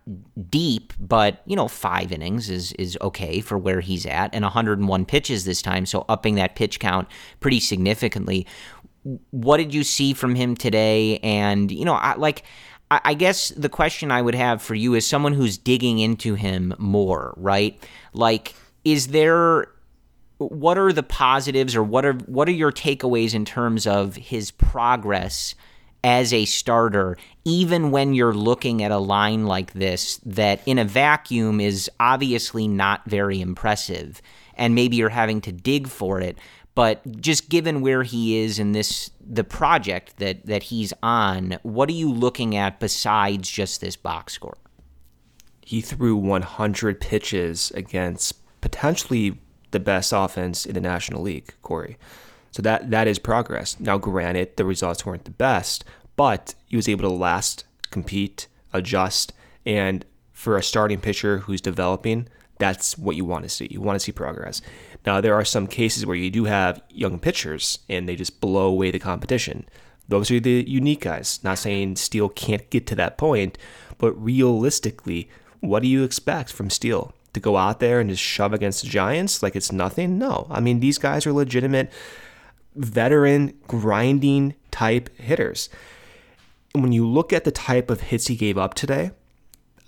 [0.51, 5.05] deep, but you know five innings is is okay for where he's at, and 101
[5.05, 5.87] pitches this time.
[5.87, 7.07] So upping that pitch count
[7.39, 8.45] pretty significantly.
[9.31, 11.19] What did you see from him today?
[11.19, 12.43] And you know, I, like.
[12.91, 16.75] I guess the question I would have for you is someone who's digging into him
[16.79, 17.83] more, right?
[18.13, 19.74] Like, is there
[20.49, 24.51] what are the positives or what are what are your takeaways in terms of his
[24.51, 25.55] progress
[26.03, 30.85] as a starter even when you're looking at a line like this that in a
[30.85, 34.21] vacuum is obviously not very impressive
[34.57, 36.37] and maybe you're having to dig for it
[36.75, 41.89] but just given where he is in this the project that that he's on what
[41.89, 44.57] are you looking at besides just this box score?
[45.63, 49.39] He threw 100 pitches against potentially
[49.75, 51.99] the best offense in the National League, Corey.
[52.51, 53.79] So that that is progress.
[53.79, 55.85] Now, granted, the results weren't the best,
[56.17, 59.35] but he was able to last, compete, adjust,
[59.67, 63.69] and for a starting pitcher who's developing, that's what you want to see.
[63.71, 64.63] You want to see progress.
[65.07, 68.67] Now, there are some cases where you do have young pitchers and they just blow
[68.69, 69.67] away the competition.
[70.09, 71.41] Those are the unique guys.
[71.43, 73.59] Not saying Steele can't get to that point,
[73.99, 75.29] but realistically,
[75.61, 77.15] what do you expect from Steele?
[77.35, 80.19] To go out there and just shove against the Giants like it's nothing?
[80.19, 80.47] No.
[80.51, 81.93] I mean, these guys are legitimate
[82.75, 85.69] veteran grinding type hitters.
[86.73, 89.13] When you look at the type of hits he gave up today,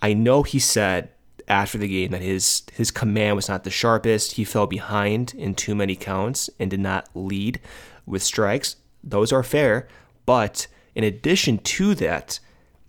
[0.02, 1.10] I know he said
[1.48, 4.32] after the game that his his command was not the sharpest.
[4.32, 7.60] He fell behind in too many counts and did not lead
[8.04, 8.76] with strikes.
[9.02, 9.88] Those are fair,
[10.26, 12.40] but in addition to that,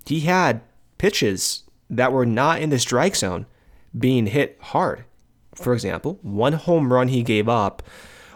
[0.05, 0.61] he had
[0.97, 3.45] pitches that were not in the strike zone
[3.97, 5.05] being hit hard.
[5.55, 7.83] For example, one home run he gave up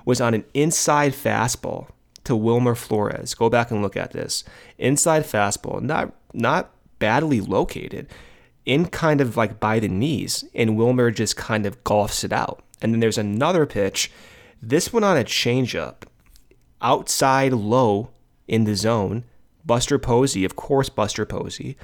[0.05, 1.89] was on an inside fastball
[2.23, 3.33] to Wilmer Flores.
[3.35, 4.43] Go back and look at this.
[4.77, 8.07] Inside fastball, not not badly located,
[8.65, 12.63] in kind of like by the knees, and Wilmer just kind of golfs it out.
[12.81, 14.11] And then there's another pitch,
[14.61, 16.03] this one on a changeup,
[16.81, 18.11] outside low
[18.47, 19.23] in the zone.
[19.63, 21.77] Buster Posey, of course, Buster Posey,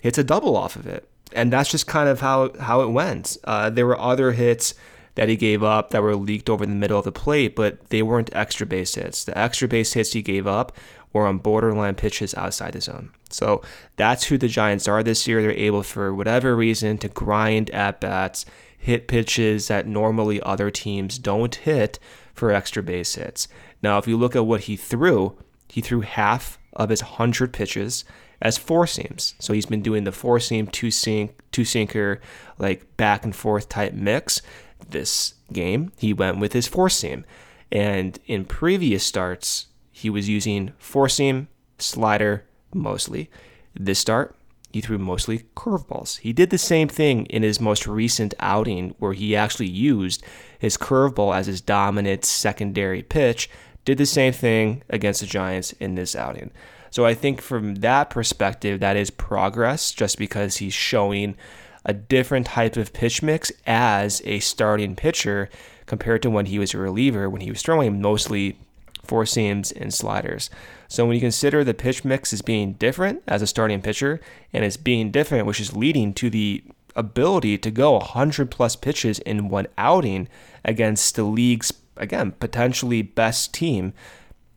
[0.00, 3.36] hits a double off of it and that's just kind of how how it went.
[3.44, 4.74] Uh, there were other hits
[5.14, 8.02] that he gave up that were leaked over the middle of the plate, but they
[8.02, 9.24] weren't extra base hits.
[9.24, 10.76] The extra base hits he gave up
[11.12, 13.10] were on borderline pitches outside the zone.
[13.30, 13.62] So
[13.96, 15.42] that's who the Giants are this year.
[15.42, 18.46] They're able, for whatever reason, to grind at bats,
[18.78, 21.98] hit pitches that normally other teams don't hit
[22.32, 23.48] for extra base hits.
[23.82, 25.36] Now, if you look at what he threw,
[25.68, 28.04] he threw half of his 100 pitches
[28.40, 29.34] as four seams.
[29.38, 32.20] So he's been doing the four seam, two sink, two sinker,
[32.58, 34.42] like back and forth type mix.
[34.88, 37.24] This game, he went with his four seam.
[37.70, 41.48] And in previous starts, he was using four seam,
[41.78, 43.30] slider mostly.
[43.74, 44.36] This start,
[44.72, 46.18] he threw mostly curveballs.
[46.18, 50.22] He did the same thing in his most recent outing where he actually used
[50.58, 53.50] his curveball as his dominant secondary pitch.
[53.84, 56.50] Did the same thing against the Giants in this outing.
[56.90, 61.36] So I think from that perspective, that is progress just because he's showing
[61.84, 65.48] a different type of pitch mix as a starting pitcher
[65.86, 68.58] compared to when he was a reliever, when he was throwing mostly
[69.04, 70.50] four seams and sliders.
[70.86, 74.20] So when you consider the pitch mix as being different as a starting pitcher
[74.52, 76.62] and it's being different, which is leading to the
[76.94, 80.28] ability to go 100 plus pitches in one outing
[80.64, 83.92] against the league's again potentially best team,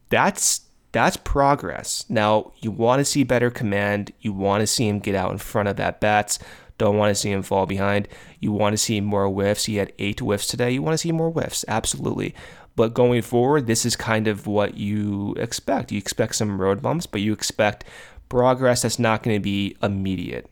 [0.10, 0.62] that's
[0.92, 2.06] that's progress.
[2.10, 4.12] Now you want to see better command.
[4.20, 6.40] You want to see him get out in front of that bats.
[6.78, 8.08] Don't want to see him fall behind.
[8.40, 9.66] You want to see more whiffs.
[9.66, 10.72] He had eight whiffs today.
[10.72, 12.34] You want to see more whiffs, absolutely.
[12.76, 15.92] But going forward, this is kind of what you expect.
[15.92, 17.84] You expect some road bumps, but you expect
[18.30, 20.50] progress that's not going to be immediate.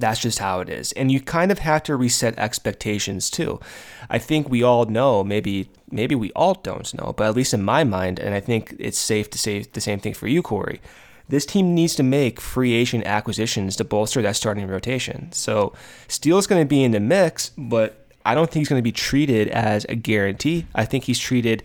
[0.00, 0.92] That's just how it is.
[0.92, 3.60] And you kind of have to reset expectations too.
[4.08, 7.62] I think we all know, maybe maybe we all don't know, but at least in
[7.62, 10.80] my mind, and I think it's safe to say the same thing for you, Corey.
[11.28, 15.30] This team needs to make free agent acquisitions to bolster that starting rotation.
[15.32, 15.74] So
[16.08, 18.92] Steele's going to be in the mix, but I don't think he's going to be
[18.92, 20.66] treated as a guarantee.
[20.74, 21.64] I think he's treated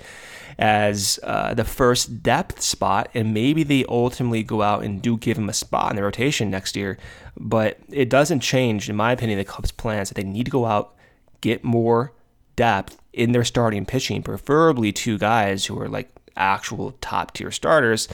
[0.58, 5.38] as uh, the first depth spot, and maybe they ultimately go out and do give
[5.38, 6.98] him a spot in the rotation next year.
[7.38, 10.66] But it doesn't change, in my opinion, the Cubs' plans that they need to go
[10.66, 10.96] out,
[11.42, 12.14] get more
[12.56, 18.08] depth in their starting pitching, preferably two guys who are like actual top tier starters,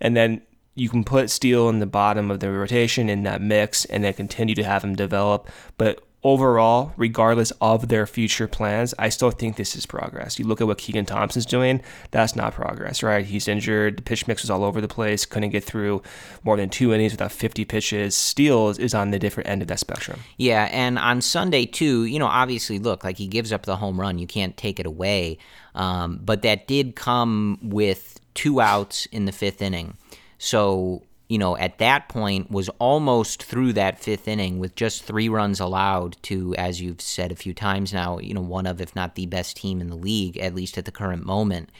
[0.00, 0.42] and then
[0.74, 4.12] you can put Steele in the bottom of the rotation in that mix and then
[4.12, 5.48] continue to have him develop.
[5.76, 10.38] But overall, regardless of their future plans, I still think this is progress.
[10.38, 13.24] You look at what Keegan Thompson's doing, that's not progress, right?
[13.24, 16.02] He's injured, the pitch mix was all over the place, couldn't get through
[16.44, 18.14] more than two innings without 50 pitches.
[18.14, 20.20] Steele is on the different end of that spectrum.
[20.36, 23.98] Yeah, and on Sunday, too, you know, obviously, look, like he gives up the home
[23.98, 25.38] run, you can't take it away.
[25.74, 29.96] Um, but that did come with two outs in the fifth inning.
[30.38, 35.28] So you know, at that point was almost through that fifth inning with just three
[35.28, 38.96] runs allowed to, as you've said a few times now, you know, one of, if
[38.96, 41.70] not the best team in the league, at least at the current moment.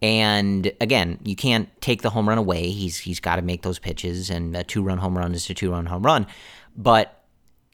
[0.00, 2.68] And again, you can't take the home run away.
[2.68, 5.54] He's he's got to make those pitches, and a two run home run is a
[5.54, 6.26] two run home run.
[6.76, 7.24] But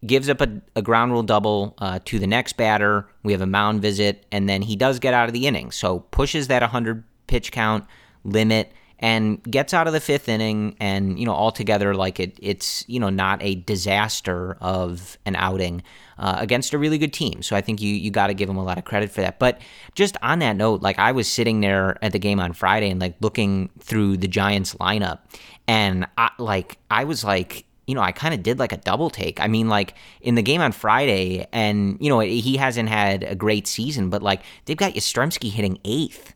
[0.07, 3.09] gives up a, a ground rule double uh, to the next batter.
[3.22, 5.72] We have a mound visit, and then he does get out of the inning.
[5.72, 7.87] So pushes that 100 pitch count
[8.25, 8.72] limit
[9.03, 12.99] and gets out of the fifth inning and you know altogether like it it's you
[12.99, 15.83] know not a disaster of an outing
[16.19, 17.43] uh, against a really good team.
[17.43, 19.38] So i think you you got to give him a lot of credit for that.
[19.38, 19.61] But
[19.95, 23.01] just on that note like i was sitting there at the game on friday and
[23.01, 25.19] like looking through the giants lineup
[25.67, 29.11] and I, like i was like you know, I kind of did like a double
[29.11, 29.41] take.
[29.41, 33.35] I mean, like in the game on Friday, and you know, he hasn't had a
[33.35, 36.33] great season, but like they've got Yastrzemski hitting eighth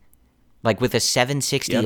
[0.66, 1.80] like with a 760 yeah,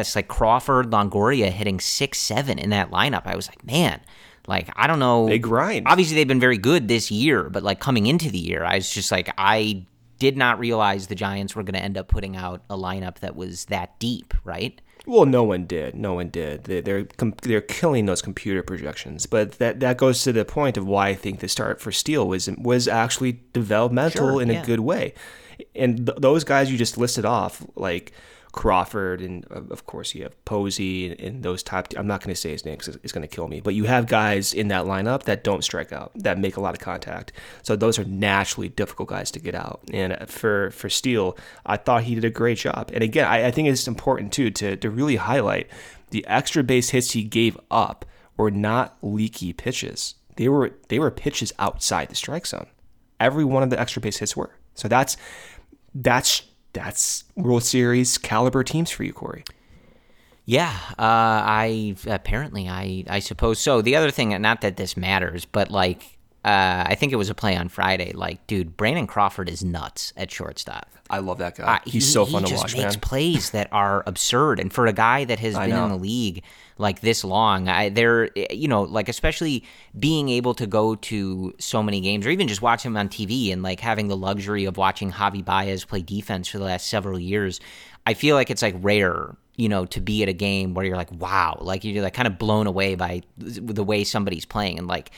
[0.00, 3.22] OPS, like Crawford, Longoria hitting six seven in that lineup.
[3.26, 4.00] I was like, man,
[4.48, 5.28] like I don't know.
[5.28, 5.86] They grind.
[5.86, 8.92] Obviously, they've been very good this year, but like coming into the year, I was
[8.92, 9.86] just like, I
[10.18, 13.36] did not realize the Giants were going to end up putting out a lineup that
[13.36, 14.80] was that deep, right?
[15.04, 15.96] Well, no one did.
[15.96, 16.64] No one did.
[16.64, 17.06] They, they're
[17.42, 19.26] they're killing those computer projections.
[19.26, 22.26] But that that goes to the point of why I think the start for Steele
[22.26, 24.62] was was actually developmental sure, in yeah.
[24.62, 25.12] a good way
[25.74, 28.12] and th- those guys you just listed off, like
[28.52, 31.88] Crawford, and of course you have Posey and, and those top.
[31.96, 33.60] I'm not going to say his name because it's going to kill me.
[33.60, 36.74] But you have guys in that lineup that don't strike out, that make a lot
[36.74, 37.32] of contact.
[37.62, 39.80] So those are naturally difficult guys to get out.
[39.92, 42.90] And uh, for for Steele, I thought he did a great job.
[42.92, 45.68] And again, I, I think it's important too to to really highlight
[46.10, 48.04] the extra base hits he gave up
[48.36, 50.14] were not leaky pitches.
[50.36, 52.66] They were they were pitches outside the strike zone.
[53.18, 54.56] Every one of the extra base hits were.
[54.74, 55.16] So that's
[55.94, 59.44] that's that's World Series caliber teams for you, Corey.
[60.44, 63.80] Yeah, uh, I apparently I I suppose so.
[63.80, 66.11] The other thing, not that this matters, but like
[66.44, 68.12] uh, I think it was a play on Friday.
[68.12, 70.88] Like, dude, Brandon Crawford is nuts at shortstop.
[71.08, 71.76] I love that guy.
[71.76, 72.72] Uh, He's he, so fun he to watch.
[72.72, 73.00] He makes man.
[73.00, 75.84] plays that are absurd, and for a guy that has I been know.
[75.84, 76.42] in the league
[76.78, 79.64] like this long, I, they're you know like especially
[79.96, 83.52] being able to go to so many games, or even just watch him on TV,
[83.52, 87.20] and like having the luxury of watching Javi Baez play defense for the last several
[87.20, 87.60] years.
[88.04, 90.96] I feel like it's like rare you know, to be at a game where you're
[90.96, 94.78] like, wow, like you're like kind of blown away by the way somebody's playing.
[94.78, 95.10] And like,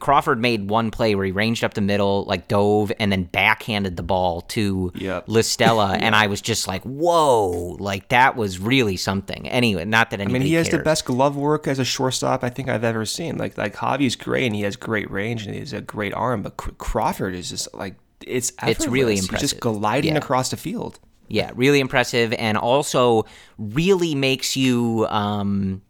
[0.00, 3.96] Crawford made one play where he ranged up the middle, like dove, and then backhanded
[3.96, 5.24] the ball to yep.
[5.28, 9.48] La Stella, and I was just like, "Whoa!" Like that was really something.
[9.48, 10.36] Anyway, not that anybody.
[10.36, 13.06] I mean, he has the best glove work as a shortstop I think I've ever
[13.06, 13.38] seen.
[13.38, 16.42] Like like Javi's great, and he has great range, and he has a great arm,
[16.42, 17.94] but Crawford is just like
[18.26, 18.76] it's effortless.
[18.78, 19.40] it's really impressive.
[19.40, 20.18] He's just gliding yeah.
[20.18, 20.98] across the field.
[21.28, 23.26] Yeah, really impressive, and also
[23.58, 25.82] really makes you um,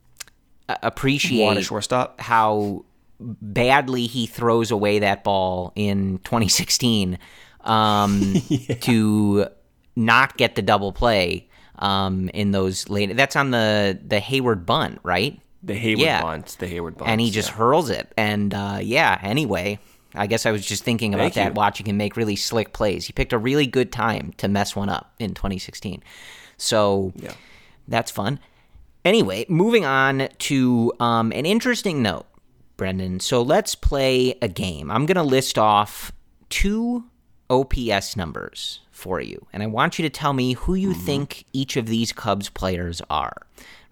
[0.69, 2.85] appreciate shortstop how
[3.21, 7.19] badly he throws away that ball in 2016
[7.63, 8.35] um,
[8.81, 9.47] to
[9.97, 11.49] not get the double play
[11.79, 13.17] um, in those late.
[13.17, 15.41] That's on the the Heyward bunt, right?
[15.63, 16.23] The Heyward Yeah.
[16.23, 16.57] bunt.
[16.59, 17.11] The Heyward bunt.
[17.11, 17.57] and he just yeah.
[17.57, 18.13] hurls it.
[18.17, 19.79] And uh, yeah, anyway,
[20.15, 21.53] I guess I was just thinking about Thank that, you.
[21.55, 23.07] watching him make really slick plays.
[23.07, 26.03] He picked a really good time to mess one up in 2016.
[26.57, 27.33] So Yeah.
[27.89, 28.39] that's fun.
[29.05, 32.27] Anyway, moving on to um, an interesting note,
[32.77, 33.21] Brendan.
[33.21, 34.91] So let's play a game.
[34.91, 36.13] I'm going to list off
[36.49, 37.05] two
[37.51, 41.77] OPS numbers for you, and I want you to tell me who you think each
[41.77, 43.43] of these Cubs players are,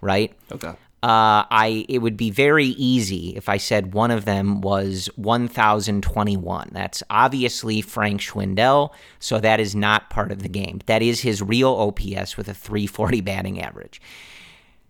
[0.00, 0.34] right?
[0.52, 0.74] Okay.
[1.04, 6.70] Uh, I it would be very easy if I said one of them was 1021.
[6.72, 10.80] That's obviously Frank Schwindel, so that is not part of the game.
[10.86, 14.00] That is his real OPS with a 340 batting average.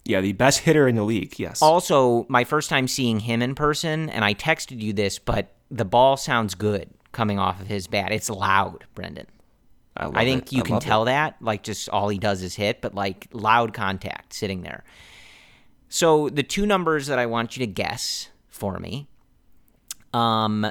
[0.05, 1.39] Yeah, the best hitter in the league.
[1.39, 1.63] Yes.
[1.63, 5.85] Also, my first time seeing him in person, and I texted you this, but the
[5.85, 8.13] ball sounds good coming off of his bat.
[8.13, 9.27] It's loud, Brendan.
[9.97, 10.53] I, I think it.
[10.53, 10.87] you I can love it.
[10.87, 14.85] tell that, like just all he does is hit, but like loud contact sitting there.
[15.89, 19.07] So the two numbers that I want you to guess for me,
[20.13, 20.67] um,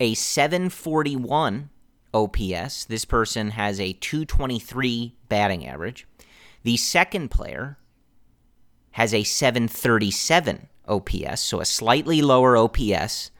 [0.00, 1.70] a 741
[2.12, 2.84] OPS.
[2.86, 6.06] This person has a 223 batting average.
[6.62, 7.76] The second player
[8.94, 13.32] has a 737 OPS, so a slightly lower OPS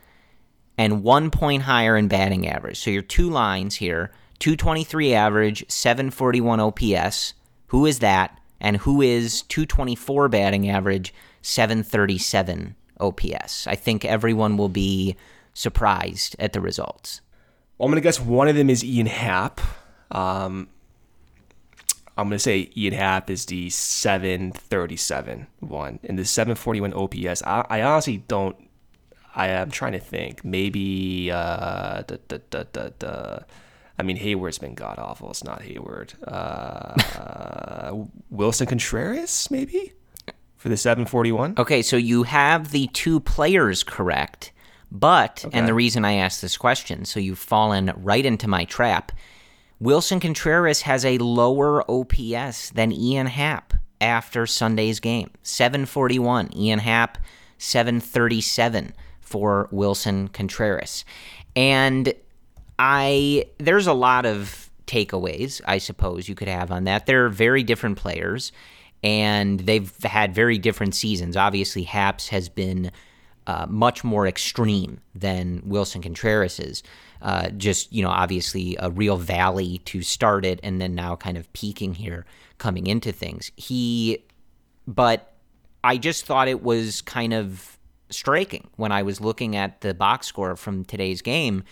[0.76, 2.76] and one point higher in batting average.
[2.80, 7.34] So your two lines here 223 average, 741 OPS.
[7.68, 8.36] Who is that?
[8.60, 13.68] And who is 224 batting average, 737 OPS?
[13.68, 15.14] I think everyone will be
[15.52, 17.20] surprised at the results.
[17.78, 19.60] Well, I'm gonna guess one of them is Ian Happ.
[20.10, 20.68] Um,
[22.16, 27.42] I'm gonna say Ian Happ is the 737 one, and the 741 OPS.
[27.42, 28.56] I, I honestly don't.
[29.34, 30.44] I am trying to think.
[30.44, 31.30] Maybe.
[31.30, 33.38] Uh, da, da, da, da.
[33.98, 35.30] I mean, Heyward's been god awful.
[35.30, 36.14] It's not Heyward.
[36.26, 39.92] Uh, Willson Contreras, maybe
[40.56, 41.54] for the 741.
[41.58, 44.52] Okay, so you have the two players correct,
[44.90, 49.12] but, and the reason I asked this question, so you've fallen right into my trap.
[49.84, 56.56] Willson Contreras has a lower OPS than Ian Happ after Sunday's game 741.
[56.56, 57.18] Ian Happ,
[57.58, 61.04] 737 for Willson Contreras.
[61.54, 62.14] And
[62.78, 67.04] I there's a lot of takeaways, I suppose you could have on that.
[67.04, 68.52] They're very different players
[69.02, 71.36] and they've had very different seasons.
[71.36, 72.90] Obviously, Happ's has been
[73.46, 76.82] uh, much more extreme than Willson Contreras's.
[77.24, 81.38] Uh, just you know, obviously a real valley to start it, and then now kind
[81.38, 82.26] of peaking here
[82.58, 83.50] coming into things.
[83.56, 84.24] He,
[84.86, 85.32] but
[85.82, 87.78] I just thought it was kind of
[88.10, 91.64] striking when I was looking at the box score from today's game,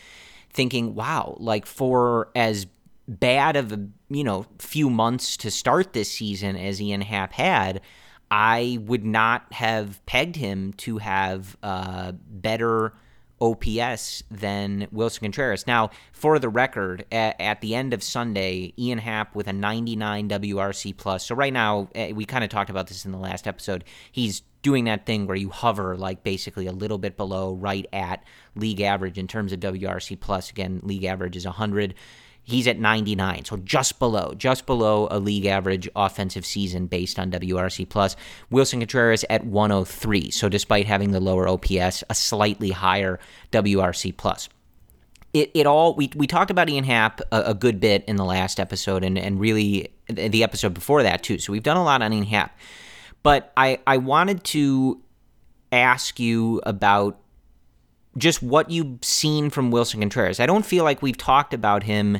[0.50, 2.66] thinking, wow, like for as
[3.07, 7.82] bad of a you know few months to start this season as Ian Happ had,
[8.30, 12.94] I would not have pegged him to have uh, better
[13.43, 15.66] OPS than Willson Contreras.
[15.66, 20.28] Now, for the record, at, at the end of Sunday, Ian Happ with a 99
[20.28, 21.26] WRC plus.
[21.26, 23.82] So right now, eh, we kind of talked about this in the last episode.
[24.12, 28.22] He's doing that thing where you hover like basically a little bit below, right at
[28.55, 30.51] league average in terms of WRC plus.
[30.51, 31.95] Again, league average is 100.
[32.45, 37.30] He's at 99, so just below, just below a league average offensive season based on
[37.30, 38.16] WRC plus.
[38.51, 43.20] Willson Contreras at 103, so despite having the lower OPS, a slightly higher
[43.53, 44.49] WRC plus.
[45.32, 48.24] It, it all we, we talked about Ian Happ a, a good bit in the
[48.24, 51.38] last episode and, and really the episode before that too.
[51.38, 52.59] So we've done a lot on Ian Happ.
[53.22, 55.01] But I, I wanted to
[55.70, 57.21] ask you about
[58.16, 60.40] just what you've seen from Wilson Contreras.
[60.40, 62.18] I don't feel like we've talked about him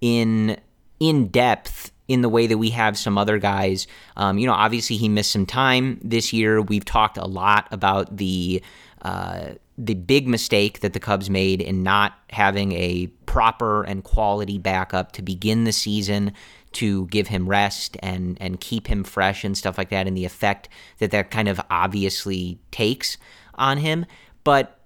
[0.00, 0.58] in
[1.00, 3.86] in depth in the way that we have some other guys.
[4.16, 6.60] Um, you know, obviously he missed some time this year.
[6.60, 8.62] We've talked a lot about the
[9.02, 14.58] uh, the big mistake that the Cubs made in not having a proper and quality
[14.58, 16.32] backup to begin the season
[16.72, 20.24] to give him rest and and keep him fresh and stuff like that and the
[20.24, 20.68] effect
[20.98, 23.16] that that kind of obviously takes
[23.54, 24.06] on him
[24.44, 24.81] but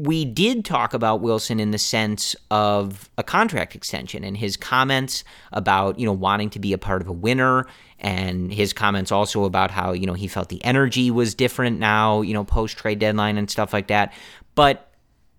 [0.00, 5.24] we did talk about Willson in the sense of a contract extension and his comments
[5.52, 7.66] about, you know, wanting to be a part of a winner
[7.98, 12.22] and his comments also about how, you know, he felt the energy was different now,
[12.22, 14.14] you know, post trade deadline and stuff like that.
[14.54, 14.90] But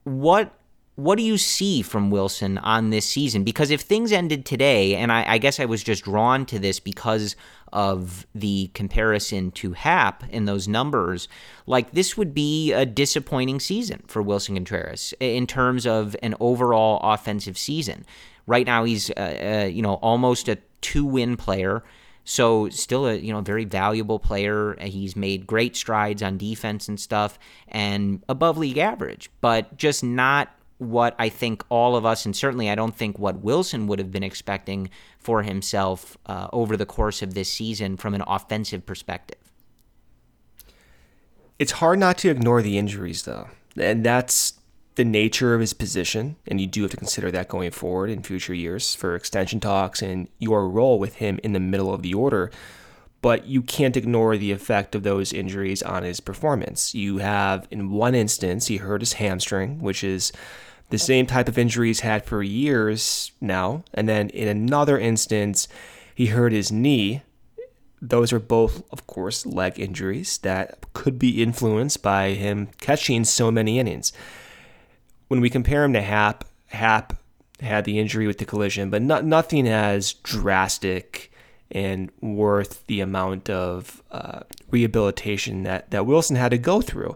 [0.04, 0.54] what
[1.02, 3.44] what do you see from Willson on this season?
[3.44, 6.80] Because if things ended today, and I, I, guess I was just drawn to this
[6.80, 7.36] because
[7.74, 11.28] of the comparison to Happ in those numbers,
[11.66, 17.00] like this would be a disappointing season for Willson Contreras in terms of an overall
[17.02, 18.06] offensive season.
[18.46, 21.84] Right now, he's uh, uh, you know almost a two-win player.
[22.26, 24.76] So still a you know very valuable player.
[24.80, 30.50] He's made great strides on defense and stuff, and above league average, but just not
[30.82, 34.12] what I think all of us, and certainly I don't think what Willson would have
[34.12, 39.38] been expecting for himself uh, over the course of this season from an offensive perspective.
[41.60, 43.50] It's hard not to ignore the injuries, though.
[43.78, 44.56] And that's
[44.96, 46.38] the nature of his position.
[46.48, 50.02] And you do have to consider that going forward in future years for extension talks
[50.02, 52.50] and your role with him in the middle of the order.
[53.22, 56.96] But you can't ignore the effect of those injuries on his performance.
[56.96, 60.32] You have, in one instance, he hurt his hamstring, which is
[60.92, 63.84] the same type of injury he's had for years now.
[63.94, 65.68] And then in another instance,
[66.14, 67.24] he hurt his knee.
[68.02, 73.50] Those are both, of course, leg injuries that could be influenced by him catching so
[73.52, 74.12] many innings.
[75.28, 77.18] When we compare him to Hap, Happ
[77.62, 81.32] had the injury with the collision, but not, nothing as drastic
[81.70, 87.16] and worth the amount of uh, rehabilitation that, that Willson had to go through.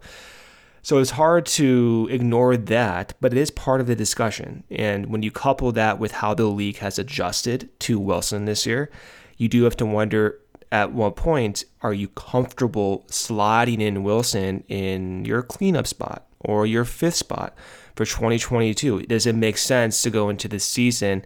[0.86, 4.64] So it's hard to ignore that, but it is part of the discussion.
[4.70, 8.92] And when you couple that with how the league has adjusted to Willson this year,
[9.36, 10.40] you do have to wonder
[10.72, 16.86] at what point are you comfortable sliding in Willson in your cleanup spot or your
[16.86, 17.56] fifth spot
[17.96, 19.08] for 2022?
[19.08, 21.26] Does it make sense to go into the season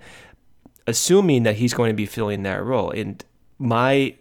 [0.88, 2.92] assuming that he's going to be filling that role?
[2.92, 3.22] And
[3.58, 4.16] my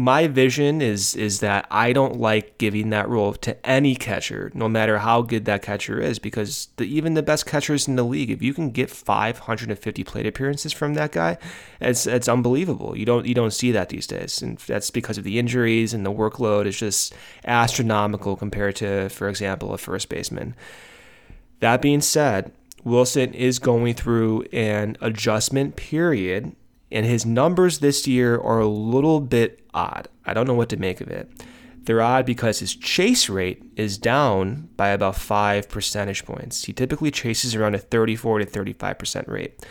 [0.00, 4.66] my vision is is that I don't like giving that role to any catcher, no
[4.66, 8.30] matter how good that catcher is, because the, even the best catchers in the league,
[8.30, 11.36] if you can get 550 plate appearances from that guy,
[11.82, 12.96] it's it's unbelievable.
[12.96, 16.06] You don't you don't see that these days, and that's because of the injuries and
[16.06, 20.54] the workload is just astronomical compared to, for example, a first baseman.
[21.58, 22.52] That being said,
[22.86, 26.56] Willson is going through an adjustment period
[26.90, 30.08] and his numbers this year are a little bit odd.
[30.24, 31.30] I don't know what to make of it.
[31.84, 36.64] They're odd because his chase rate is down by about 5 percentage points.
[36.64, 39.64] He typically chases around a 34 to 35% rate.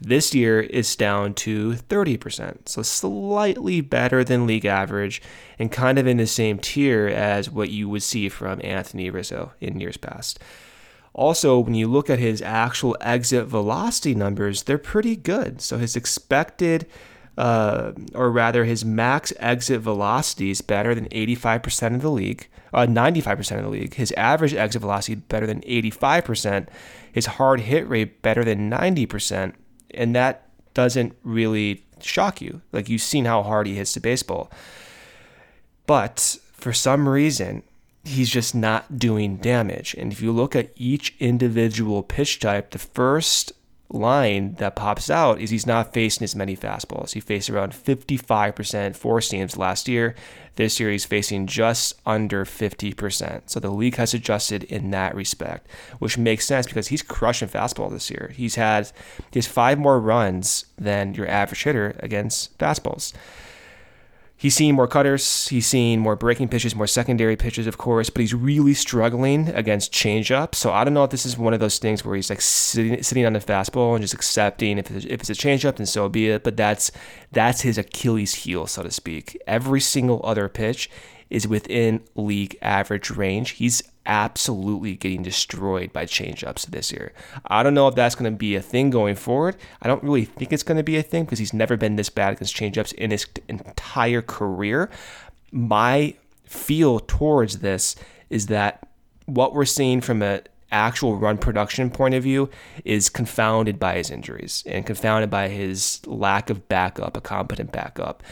[0.00, 5.22] This year it's down to 30%, so slightly better than league average
[5.60, 9.52] and kind of in the same tier as what you would see from Anthony Rizzo
[9.60, 10.40] in years past.
[11.14, 15.60] Also, when you look at his actual exit velocity numbers, they're pretty good.
[15.60, 16.86] So his expected,
[17.36, 22.86] uh, or rather his max exit velocity is better than 85% of the league, uh,
[22.86, 23.94] 95% of the league.
[23.94, 26.68] His average exit velocity better than 85%.
[27.12, 29.52] His hard hit rate better than 90%.
[29.92, 32.62] And that doesn't really shock you.
[32.72, 34.50] Like you've seen how hard he hits the baseball.
[35.86, 37.64] But for some reason,
[38.04, 39.94] he's just not doing damage.
[39.94, 43.52] And if you look at each individual pitch type, the first
[43.88, 47.12] line that pops out is he's not facing as many fastballs.
[47.12, 50.14] He faced around 55% four seams last year.
[50.56, 53.42] This year he's facing just under 50%.
[53.46, 57.90] So the league has adjusted in that respect, which makes sense because he's crushing fastball
[57.90, 58.32] this year.
[58.34, 58.90] He's had
[59.30, 63.12] he has five more runs than your average hitter against fastballs
[64.42, 68.22] he's seeing more cutters, he's seeing more breaking pitches, more secondary pitches, of course, but
[68.22, 70.56] he's really struggling against changeup.
[70.56, 73.00] So I don't know if this is one of those things where he's like sitting,
[73.04, 76.08] sitting on the fastball and just accepting if it's, if it's a changeup, then so
[76.08, 76.42] be it.
[76.42, 76.90] But that's
[77.30, 79.40] that's his Achilles heel, so to speak.
[79.46, 80.90] Every single other pitch
[81.30, 83.50] is within league average range.
[83.50, 87.12] He's absolutely getting destroyed by changeups this year.
[87.46, 89.56] I don't know if that's going to be a thing going forward.
[89.80, 92.08] I don't really think it's going to be a thing because he's never been this
[92.08, 94.90] bad against changeups in his entire career.
[95.50, 97.96] My feel towards this
[98.30, 98.88] is that
[99.26, 102.48] what we're seeing from an actual run production point of view
[102.84, 108.22] is confounded by his injuries and confounded by his lack of backup, a competent backup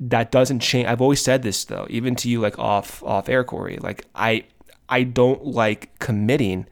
[0.00, 0.86] that doesn't change.
[0.86, 3.78] I've always said this though, even to you, like off off air, Corey.
[3.78, 4.44] Like I
[4.88, 6.66] I don't like committing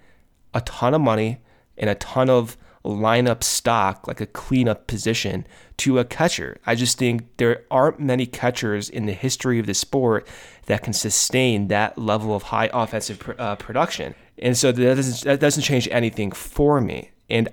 [0.55, 1.39] a ton of money
[1.77, 5.47] and a ton of lineup stock, like a cleanup position,
[5.79, 6.59] to a catcher.
[6.67, 10.27] I just think there aren't many catchers in the history of the sport
[10.67, 14.15] that can sustain that level of high offensive uh, production.
[14.39, 17.11] And so that doesn't that doesn't change anything for me.
[17.31, 17.49] And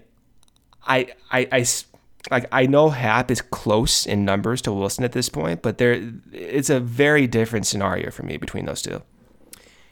[0.87, 1.65] I I, I
[2.31, 6.11] like I know Happ is close in numbers to Willson at this point, but there
[6.31, 9.01] it's a very different scenario for me between those two.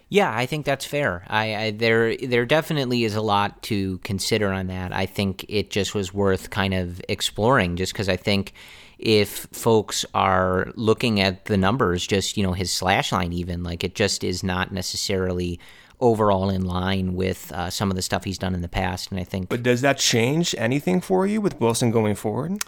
[0.10, 1.26] Yeah, I think that's fair.
[1.28, 4.94] I, I there there definitely is a lot to consider on that.
[4.94, 8.54] I think it just was worth kind of exploring, just because I think
[8.98, 13.84] if folks are looking at the numbers, just you know his slash line, even like
[13.84, 15.60] it just is not necessarily
[16.00, 19.12] overall in line with uh, some of the stuff he's done in the past.
[19.12, 22.60] And I think, But does that change anything for you with Willson going forward?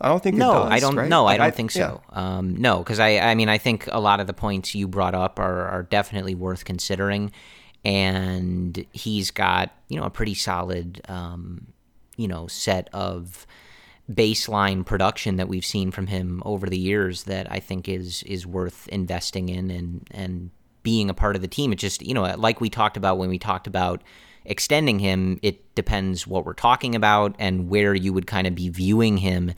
[0.00, 0.96] I don't think no, does, I don't.
[0.96, 1.08] right?
[1.08, 2.02] No, I don't think so.
[2.10, 5.14] Um, no, because I, I mean, I think a lot of the points you brought
[5.14, 7.30] up are, are definitely worth considering,
[7.84, 11.68] and he's got you know a pretty solid, um,
[12.16, 13.46] you know, set of
[14.12, 18.46] baseline production that we've seen from him over the years that I think is is
[18.46, 20.50] worth investing in and and
[20.82, 21.72] being a part of the team.
[21.72, 24.02] It just you know like we talked about when we talked about
[24.44, 25.38] extending him.
[25.42, 29.52] It depends what we're talking about and where you would kind of be viewing him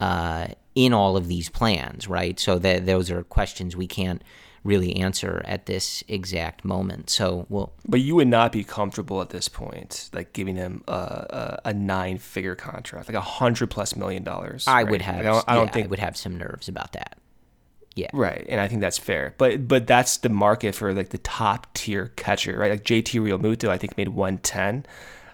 [0.00, 2.38] uh, in all of these plans, right?
[2.38, 4.22] So that those are questions we can't
[4.64, 7.10] really answer at this exact moment.
[7.10, 10.92] So we'll But you would not be comfortable at this point, like giving him a,
[10.92, 14.66] a, a nine-figure contract, like a hundred plus million dollars.
[14.66, 14.90] I right?
[14.90, 16.92] would have Like, I don't, I don't yeah, think I would have some nerves about
[16.92, 17.18] that.
[17.94, 18.10] Yeah.
[18.12, 19.34] Right, and I think that's fair.
[19.38, 22.70] But but that's the market for like the top tier catcher, right?
[22.70, 24.86] Like JT Realmuto, I think made one ten,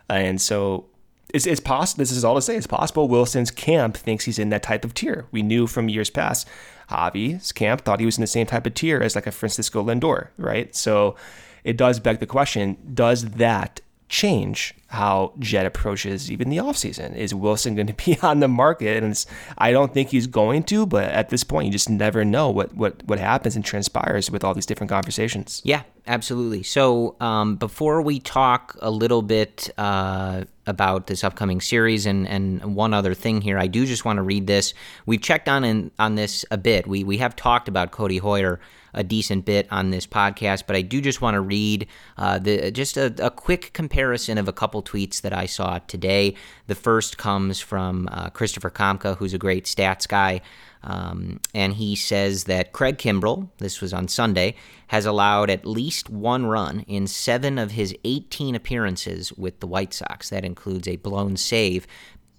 [0.09, 0.87] and so
[1.35, 2.01] it's it's possible.
[2.01, 2.57] This is all to say.
[2.57, 5.27] It's possible Willson's camp thinks he's in that type of tier.
[5.33, 6.47] We knew from years past,
[6.89, 9.83] Javi's camp thought he was in the same type of tier as like a Francisco
[9.83, 10.75] Lindor, right?
[10.77, 11.17] So
[11.65, 13.81] it does beg the question: Does that
[14.15, 17.17] change how Jed approaches even the offseason?
[17.17, 19.03] Is Willson going to be on the market?
[19.03, 19.27] And
[19.59, 22.75] I don't think he's going to, but at this point, you just never know what,
[22.75, 25.61] what, what happens and transpires with all these different conversations.
[25.65, 26.63] Yeah, absolutely.
[26.63, 32.77] So um, before we talk a little bit uh, about this upcoming series and, and
[32.77, 34.75] one other thing here, I do just want to read this.
[35.07, 36.87] We've checked on in, on this a bit.
[36.87, 38.59] We we have talked about Codi Heuer
[38.95, 41.87] a decent bit on this podcast, but I do just want to read
[42.17, 46.35] uh, the just a, a, quick comparison of a couple tweets that I saw today.
[46.67, 50.41] The first comes from uh, Christopher Kamka, who's a great stats guy.
[50.85, 54.55] Um, and he says that Craig Kimbrel, this was on Sunday,
[54.89, 59.95] has allowed at least one run in seven of his 18 appearances with the White
[59.95, 60.29] Sox.
[60.29, 61.87] That includes a blown save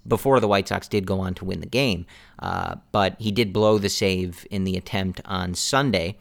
[0.07, 2.05] before the White Sox did go on to win the game.
[2.39, 6.17] Uh, but he did blow the save in the attempt on Sunday.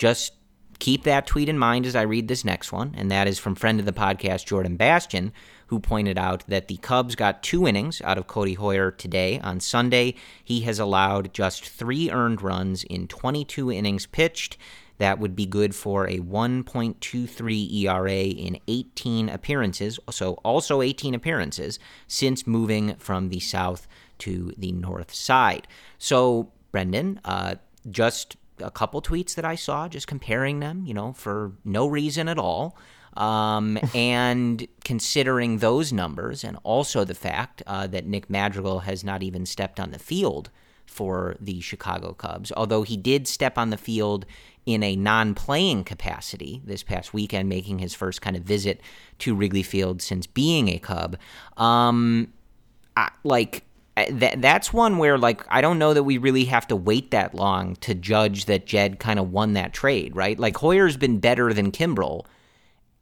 [0.00, 0.32] Just
[0.78, 3.54] keep that tweet in mind as I read this next one, and that is from
[3.54, 5.30] friend of the podcast, Jordan Bastian,
[5.66, 9.40] who pointed out that the Cubs got two innings out of Codi Heuer today.
[9.40, 14.56] On Sunday, he has allowed just three earned runs in 22 innings pitched.
[14.96, 21.78] That would be good for a 1.23 ERA in 18 appearances, so also 18 appearances
[22.06, 23.86] since moving from the south
[24.20, 25.68] to the north side.
[25.98, 27.56] So, Brendan, uh,
[27.90, 32.28] just a couple tweets that I saw, just comparing them, you know, for no reason
[32.28, 32.76] at all.
[33.16, 39.22] Um, and considering those numbers, and also the fact uh, that Nick Madrigal has not
[39.22, 40.50] even stepped on the field
[40.86, 44.26] for the Chicago Cubs, although he did step on the field
[44.66, 48.80] in a non playing capacity this past weekend, making his first kind of visit
[49.20, 51.16] to Wrigley Field since being a Cub.
[51.56, 52.32] Um,
[52.96, 53.64] I, like,
[53.96, 57.34] that that's one where like I don't know that we really have to wait that
[57.34, 60.38] long to judge that Jed kind of won that trade, right?
[60.38, 62.24] Like Heuer's been better than Kimbrel,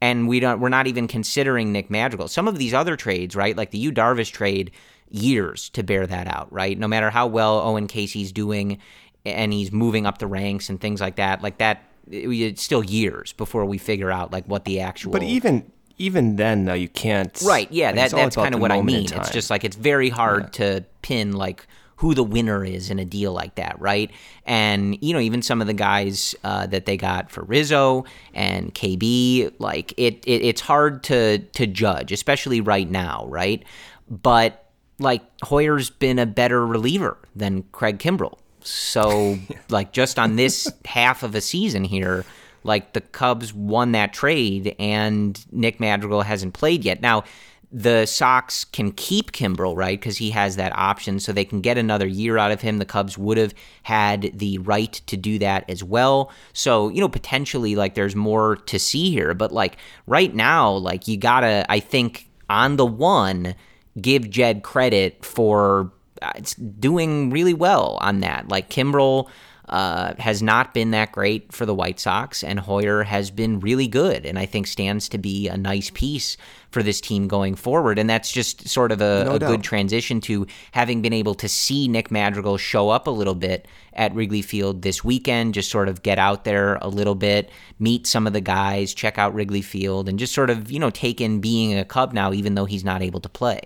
[0.01, 2.27] and we don't we're not even considering Nick Madrigal.
[2.27, 3.55] Some of these other trades, right?
[3.55, 4.71] Like the Yu Darvish trade,
[5.09, 6.77] years to bear that out, right?
[6.77, 8.79] No matter how well Owen Caissie's doing
[9.25, 13.33] and he's moving up the ranks and things like that, like that it's still years
[13.33, 17.41] before we figure out like what the actual But even even then though you can't
[17.45, 19.07] right yeah like, that, that's kind of what i mean.
[19.11, 23.03] It's just like it's very hard to pin like who the winner is in a
[23.03, 24.09] deal like that right?
[24.45, 28.73] And you know even some of the guys uh, that they got for rizzo and
[28.73, 33.63] kb like it, it it's hard to to judge especially right now right?
[34.09, 34.65] But
[34.97, 38.37] like heuer's been a better reliever than craig kimbrel.
[38.61, 39.37] So
[39.69, 42.25] like just on this half of a season here
[42.63, 47.01] like the Cubs won that trade and Nick Madrigal hasn't played yet.
[47.01, 47.23] Now,
[47.71, 49.99] the Sox can keep Kimbrel, right?
[49.99, 52.79] Because he has that option, so they can get another year out of him.
[52.79, 53.53] The Cubs would have
[53.83, 56.31] had the right to do that as well.
[56.51, 59.35] So, you know, potentially, like, there's more to see here.
[59.35, 63.53] But, like, right now, like, you gotta, I think, on the one,
[64.01, 65.91] give Jed credit for
[66.23, 66.31] uh,
[66.79, 68.49] doing really well on that.
[68.49, 69.29] Like, Kimbrel
[69.69, 73.87] uh, has not been that great for the White Sox, and Heuer has been really
[73.87, 76.37] good, and I think stands to be a nice piece
[76.71, 77.99] for this team going forward.
[77.99, 81.47] And that's just sort of a, No a good transition to having been able to
[81.47, 85.87] see Nick Madrigal show up a little bit at Wrigley Field this weekend, just sort
[85.87, 89.61] of get out there a little bit, meet some of the guys, check out Wrigley
[89.61, 92.65] Field, and just sort of, you know, take in being a Cub now, even though
[92.65, 93.61] he's not able to play.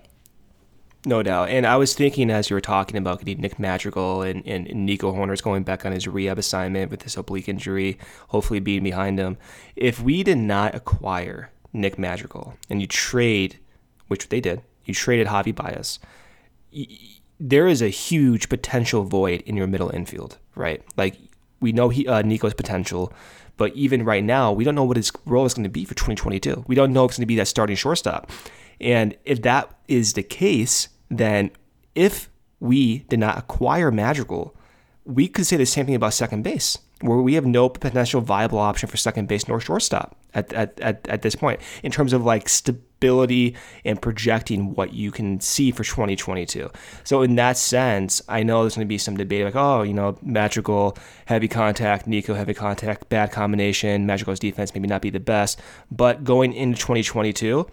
[1.06, 1.50] No doubt.
[1.50, 5.12] And I was thinking as you were talking about Nick Madrigal and, and, and Nico
[5.12, 7.98] Hoerner's going back on his rehab assignment with this oblique injury,
[8.28, 9.36] hopefully being behind him.
[9.76, 13.58] If we did not acquire Nick Madrigal and you trade,
[14.08, 15.98] which they did, you traded Javi Baez,
[17.38, 20.82] there is a huge potential void in your middle infield, right?
[20.96, 21.18] Like
[21.60, 23.12] we know he uh, Nico's potential,
[23.58, 25.94] but even right now, we don't know what his role is going to be for
[25.94, 26.64] 2022.
[26.66, 28.30] We don't know if it's going to be that starting shortstop.
[28.80, 31.50] And if that is the case, then
[31.94, 32.28] if
[32.60, 34.54] we did not acquire Madrigal,
[35.04, 38.58] we could say the same thing about second base, where we have no potential viable
[38.58, 42.24] option for second base nor shortstop at, at, at, at this point in terms of
[42.24, 46.70] like stability and projecting what you can see for 2022.
[47.04, 49.92] So in that sense, I know there's going to be some debate like, oh, you
[49.92, 50.96] know, Madrigal,
[51.26, 55.60] heavy contact, Nico, heavy contact, bad combination, Madrigal's defense maybe not be the best.
[55.90, 57.68] But going into 2022,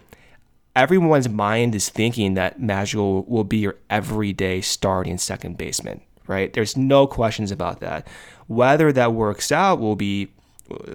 [0.74, 6.52] everyone's mind is thinking that Madrigal will be your everyday starting second baseman, right?
[6.52, 8.06] There's no questions about that.
[8.46, 10.28] Whether that works out will be,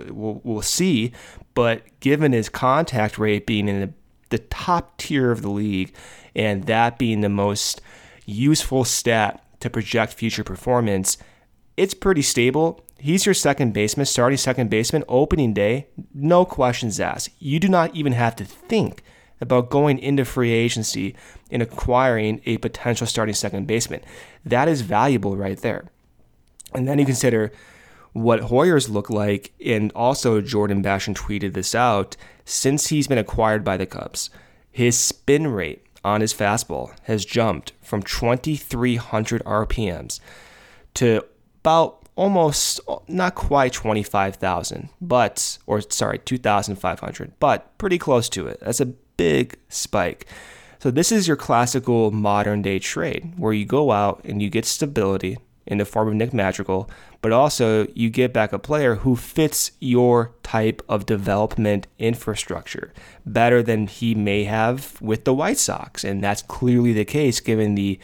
[0.10, 1.12] we'll, we'll see.
[1.54, 3.94] But given his contact rate being in the,
[4.30, 5.94] the top tier of the league
[6.36, 7.82] and that being the most
[8.26, 11.18] useful stat to project future performance,
[11.78, 12.84] it's pretty stable.
[13.00, 17.30] He's your second baseman, starting second baseman, opening day, no questions asked.
[17.40, 19.04] You do not even have to think
[19.40, 21.16] about going into free agency
[21.52, 24.02] and acquiring a potential starting second baseman.
[24.46, 25.90] That is valuable right there.
[26.74, 27.52] And then you consider
[28.14, 33.64] what Heuer's look like, and also Jordan Bastian tweeted this out since he's been acquired
[33.64, 34.30] by the Cubs.
[34.72, 40.20] His spin rate on his fastball has jumped from 2,300 RPMs
[40.96, 41.24] to
[41.62, 48.60] about almost not quite 25,000, but, or sorry, 2,500, but pretty close to it.
[48.62, 50.26] That's a big spike.
[50.80, 54.66] So, this is your classical modern day trade where you go out and you get
[54.66, 55.38] stability
[55.68, 56.90] in the form of Nick Madrigal,
[57.22, 62.94] but also you get back a player who fits your type of development infrastructure
[63.26, 66.06] better than he may have with the White Sox.
[66.06, 68.00] And that's clearly the case given the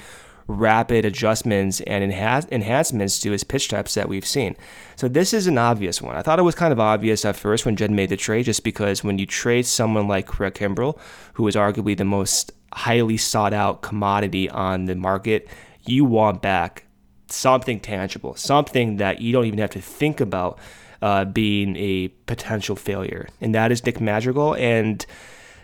[0.48, 4.56] rapid adjustments and enha- enhancements to his pitch types that we've seen.
[4.96, 6.16] So this is an obvious one.
[6.16, 8.64] I thought it was kind of obvious at first when Jed made the trade, just
[8.64, 10.98] because when you trade someone like Craig Kimbrel,
[11.34, 15.48] who is arguably the most highly sought out commodity on the market,
[15.86, 16.86] you want back
[17.28, 20.60] something tangible, something that you don't even have to think about
[21.02, 25.06] uh, being a potential failure, and that is Nick Madrigal and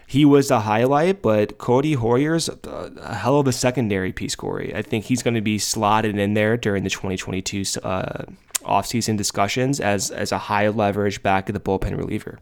[0.09, 4.73] he was the highlight, but Codi Heuer's a hell of a secondary piece, Corey.
[4.73, 8.23] I think he's going to be slotted in there during the 2022 uh,
[8.61, 12.39] offseason discussions as, as a high leverage back of the bullpen reliever.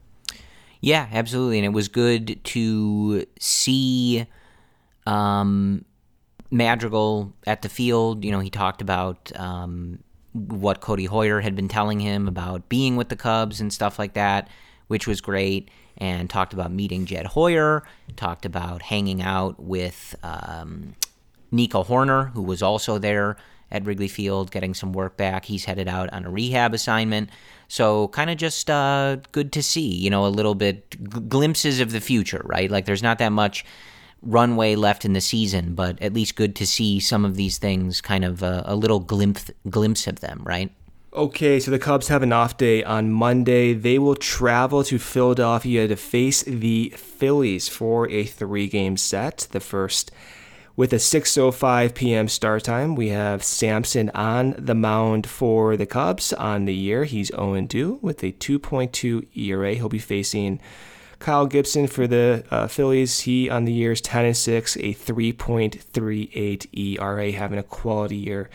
[0.80, 1.58] Yeah, absolutely.
[1.58, 4.26] And it was good to see
[5.06, 5.84] um,
[6.50, 8.24] Madrigal at the field.
[8.24, 10.00] You know, he talked about um,
[10.32, 14.14] what Codi Heuer had been telling him about being with the Cubs and stuff like
[14.14, 14.48] that,
[14.88, 15.70] which was great.
[16.00, 17.84] And talked about meeting Jed Hoyer,
[18.16, 20.96] talked about hanging out with um,
[21.52, 23.38] Nico Hoerner, who was also there
[23.72, 25.46] at Wrigley Field getting some work back.
[25.46, 27.30] He's headed out on a rehab assignment.
[27.68, 31.80] So, kind of just uh, good to see, you know, a little bit g- glimpses
[31.80, 32.72] of the future, right?
[32.72, 33.66] Like, there's not that much
[34.22, 38.00] runway left in the season, but at least good to see some of these things,
[38.02, 40.72] kind of uh, a little glimpse, glimpse of them, right?
[41.14, 43.74] Okay, so the Cubs have an off day on Monday.
[43.74, 49.48] They will travel to Philadelphia to face the Phillies for a three game set.
[49.52, 50.12] The first
[50.76, 52.28] with a 6:05 p.m.
[52.28, 52.96] start time.
[52.96, 57.06] We have Sampson on the mound for the Cubs on the year.
[57.06, 59.74] He's 0-2 with a 2.2 ERA.
[59.76, 60.60] He'll be facing
[61.20, 63.22] Kyle Gibson for the uh, Phillies.
[63.22, 66.68] He on the year is 10 and 6, a 3.38
[67.00, 68.50] ERA, having a quality year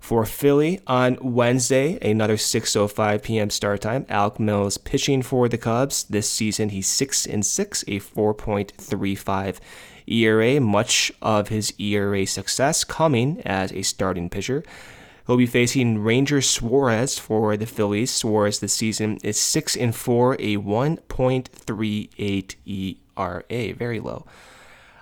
[0.00, 3.50] for Philly on Wednesday, another 6:05 p.m.
[3.50, 4.06] start time.
[4.08, 6.70] Alec Mills pitching for the Cubs this season.
[6.70, 9.58] He's six and six, a 4.35
[10.08, 10.60] ERA.
[10.60, 14.64] Much of his ERA success coming as a starting pitcher.
[15.26, 18.10] He'll be facing Ranger Suarez for the Phillies.
[18.10, 22.56] Suarez this season is six and four, a 1.38
[23.16, 24.26] ERA, very low.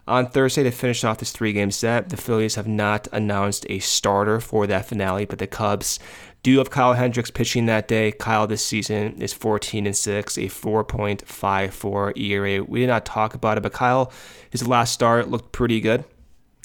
[0.08, 3.78] On Thursday, to finish off this three game set, the Phillies have not announced a
[3.80, 5.98] starter for that finale, but the Cubs
[6.42, 8.12] do have Kyle Hendricks pitching that day.
[8.12, 12.64] Kyle this season is 14 and 6, a 4.54 ERA.
[12.64, 14.10] We did not talk about it, but Kyle,
[14.48, 16.04] his last start looked pretty good.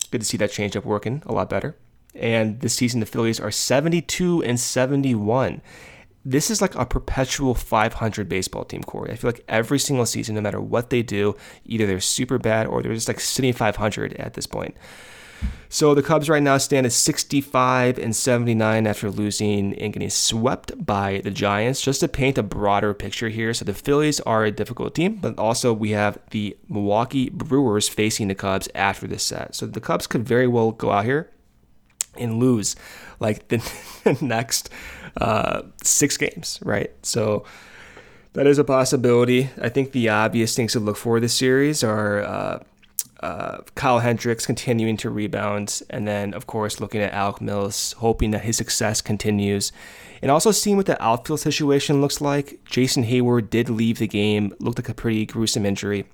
[0.10, 1.76] Good to see that changeup working a lot better.
[2.16, 5.62] And this season, the Phillies are 72 and 71
[6.26, 9.12] this is like a perpetual 500 baseball team, Corey.
[9.12, 12.68] I feel like every single season, no matter what they do, either they're super bad
[12.68, 14.76] or they're just like sitting 500 at this point.
[15.68, 20.86] So the Cubs right now stand at 65 and 79 after losing and getting swept
[20.86, 21.82] by the Giants.
[21.82, 25.38] Just to paint a broader picture here, so the Phillies are a difficult team, but
[25.38, 29.56] also we have the Milwaukee Brewers facing the Cubs after this set.
[29.56, 31.32] So the Cubs could very well go out here
[32.18, 32.76] and lose
[33.20, 34.70] like the next
[35.18, 36.91] uh, six games, right?
[37.03, 37.45] So
[38.34, 39.49] that is a possibility.
[39.61, 42.64] I think the obvious things to look for this series are uh,
[43.22, 48.32] uh, Kyle Hendricks continuing to rebound, and then of course looking at Alec Mills, hoping
[48.32, 49.72] that his success continues,
[50.22, 52.59] and also seeing what the outfield situation looks like.
[52.66, 56.05] Jason Heyward did leave the game, looked like a pretty gruesome injury.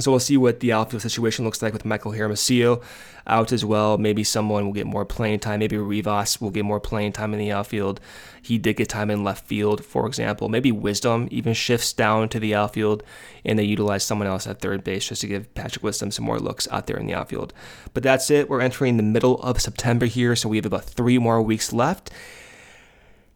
[0.00, 2.80] So we'll see what the outfield situation looks like with Michael Hermosillo
[3.26, 3.98] out as well.
[3.98, 5.60] Maybe someone will get more playing time.
[5.60, 8.00] Maybe Rivas will get more playing time in the outfield.
[8.42, 10.48] He did get time in left field, for example.
[10.48, 13.02] Maybe Wisdom even shifts down to the outfield
[13.44, 16.38] and they utilize someone else at third base just to give Patrick Wisdom some more
[16.38, 17.52] looks out there in the outfield.
[17.94, 18.48] But that's it.
[18.48, 22.10] We're entering the middle of September here, so we have about three more weeks left.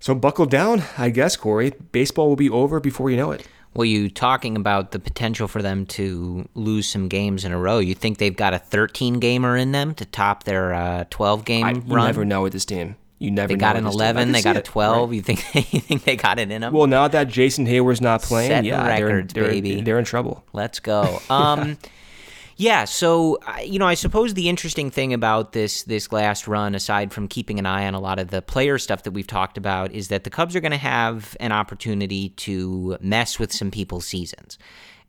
[0.01, 1.73] So buckle down, I guess, Corey.
[1.93, 3.47] Baseball will be over before you know it.
[3.75, 7.79] Well, you talking about the potential for them to lose some games in a row.
[7.79, 11.65] You think they've got a 13 gamer in them to top their uh, 12 game
[11.65, 11.89] I, run?
[11.89, 12.97] You never know with this team.
[13.19, 13.53] You never.
[13.53, 13.57] Know.
[13.57, 14.33] They got an 11.
[14.33, 15.09] They got a 12.
[15.09, 15.17] right?
[15.17, 16.73] You think you think they got it in them?
[16.73, 19.81] Well, now that Jason Heyward's not playing, Setting yeah, records, they're, they're, baby.
[19.81, 20.45] they're in trouble.
[20.53, 21.21] Let's go.
[21.31, 21.79] Um,
[22.57, 22.85] yeah.
[22.85, 27.29] So you know, I suppose the interesting thing about this this last run, aside from
[27.29, 30.09] keeping an eye on a lot of the player stuff that we've talked about, is
[30.09, 34.59] that the Cubs are going to have an opportunity to mess with some people's seasons.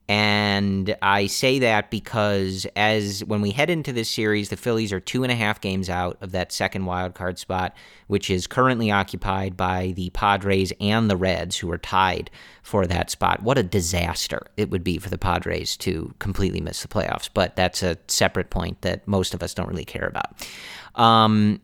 [0.08, 5.00] And I say that because as when we head into this series, the Phillies are
[5.00, 7.76] two and a half games out of that second wild card spot,
[8.06, 12.30] which is currently occupied by the Padres and the Reds, who are tied
[12.62, 13.42] for that spot.
[13.42, 17.56] What a disaster it would be for the Padres to completely miss the playoffs, but
[17.56, 20.48] that's a separate point that most of us don't really care about.
[20.94, 21.62] Um,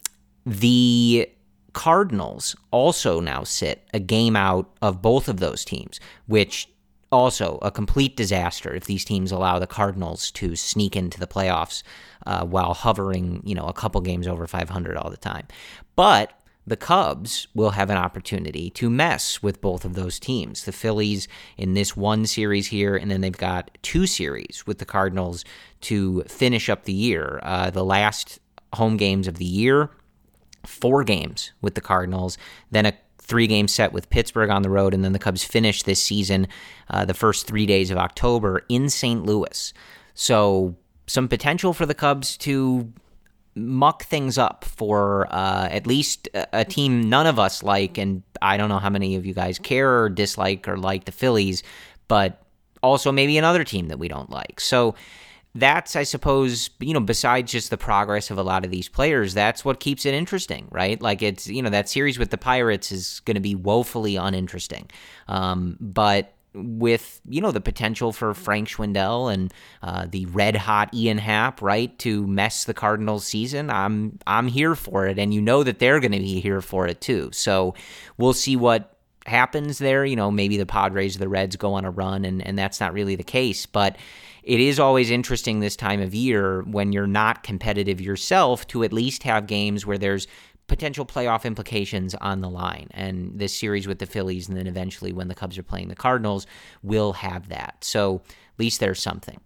[0.48, 1.30] the
[1.74, 6.68] Cardinals also now sit a game out of both of those teams, which
[7.12, 11.84] also a complete disaster if these teams allow the Cardinals to sneak into the playoffs
[12.26, 15.48] uh, while hovering, you know, a couple games over 500 all the time.
[15.96, 16.34] But
[16.66, 20.64] the Cubs will have an opportunity to mess with both of those teams.
[20.64, 24.86] The Phillies in this one series here, and then they've got two series with the
[24.86, 25.44] Cardinals
[25.82, 27.40] to finish up the year.
[27.44, 28.40] Uh, the last
[28.74, 29.90] home games of the year,
[30.66, 32.38] four games with the Cardinals,
[32.70, 35.84] then a three game set with Pittsburgh on the road, and then the Cubs finish
[35.84, 36.48] this season
[36.90, 39.26] uh, the first three days of October in St.
[39.26, 39.74] Louis.
[40.14, 40.76] So,
[41.08, 42.92] some potential for the Cubs to
[43.56, 48.24] muck things up for uh, at least a, a team none of us like, and
[48.42, 51.64] I don't know how many of you guys care or dislike or like the Phillies,
[52.08, 52.42] but
[52.82, 54.60] also maybe another team that we don't like.
[54.60, 54.96] So,
[55.54, 59.34] that's i suppose you know besides just the progress of a lot of these players
[59.34, 62.92] that's what keeps it interesting right like it's you know that series with the pirates
[62.92, 64.90] is going to be woefully uninteresting
[65.28, 70.94] um, but with you know the potential for Frank Schwindel and uh, the red hot
[70.94, 75.42] Ian Happ, right, to mess the Cardinals' season, I'm I'm here for it, and you
[75.42, 77.30] know that they're going to be here for it too.
[77.32, 77.76] So
[78.18, 80.04] we'll see what happens there.
[80.04, 82.94] You know, maybe the Padres, the Reds go on a run, and and that's not
[82.94, 83.98] really the case, but
[84.44, 88.94] it is always interesting this time of year when you're not competitive yourself to at
[88.94, 90.28] least have games where there's
[90.68, 92.88] potential playoff implications on the line.
[92.92, 95.96] And this series with the Phillies, and then eventually when the Cubs are playing the
[95.96, 96.48] Cardinals,
[96.82, 97.78] will have that.
[97.82, 99.40] So at least there's something.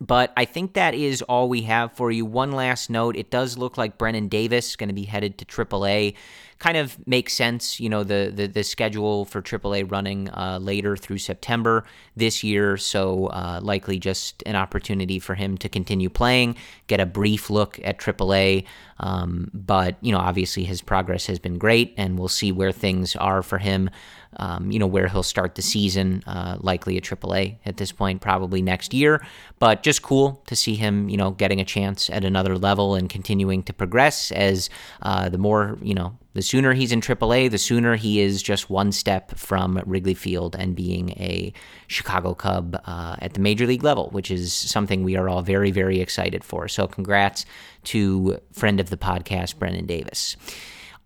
[0.00, 2.26] But I think that is all we have for you.
[2.26, 5.44] One last note it does look like Brennen Davis is going to be headed to
[5.44, 6.14] AAA.
[6.58, 10.96] Kind of makes sense, you know, the, the, the schedule for AAA running uh, later
[10.96, 11.84] through September
[12.16, 12.76] this year.
[12.76, 17.78] So uh, likely just an opportunity for him to continue playing, get a brief look
[17.84, 18.64] at AAA.
[18.98, 23.14] Um, but, you know, obviously his progress has been great, and we'll see where things
[23.16, 23.90] are for him
[24.36, 28.20] um, you know, where he'll start the season, uh, likely at AAA at this point,
[28.20, 29.24] probably next year.
[29.58, 33.08] But just cool to see him, you know, getting a chance at another level and
[33.08, 34.70] continuing to progress as
[35.02, 38.68] uh, the more, you know, the sooner he's in AAA, the sooner he is just
[38.68, 41.52] one step from Wrigley Field and being a
[41.86, 45.70] Chicago Cub uh, at the major league level, which is something we are all very,
[45.70, 46.66] very excited for.
[46.66, 47.46] So, congrats
[47.84, 50.36] to friend of the podcast, Brennen Davis.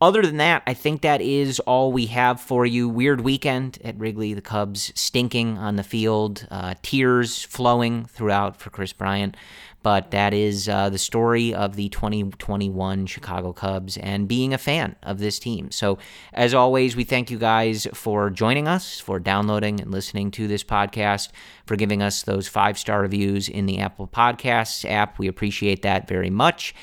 [0.01, 2.89] Other than that, I think that is all we have for you.
[2.89, 4.33] Weird weekend at Wrigley.
[4.33, 9.37] The Cubs stinking on the field, uh, tears flowing throughout for Kris Bryant.
[9.83, 14.95] But that is uh, the story of the 2021 Chicago Cubs and being a fan
[15.03, 15.71] of this team.
[15.73, 15.99] So,
[16.33, 20.63] as always, we thank you guys for joining us, for downloading and listening to this
[20.63, 21.31] podcast,
[21.65, 25.19] for giving us those five star reviews in the Apple Podcasts app.
[25.19, 26.75] We appreciate that very much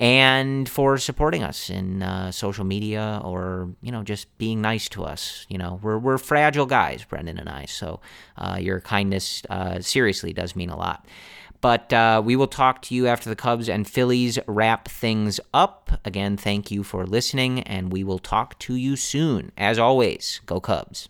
[0.00, 5.04] and for supporting us in uh, social media or you know just being nice to
[5.04, 5.46] us.
[5.48, 7.66] You know we're we're fragile guys, Brendan and I.
[7.66, 8.00] So
[8.36, 11.06] uh, your kindness uh, seriously does mean a lot.
[11.60, 16.00] But uh, we will talk to you after the Cubs and Phillies wrap things up.
[16.04, 19.50] Again, thank you for listening, and we will talk to you soon.
[19.56, 21.08] As always, go Cubs.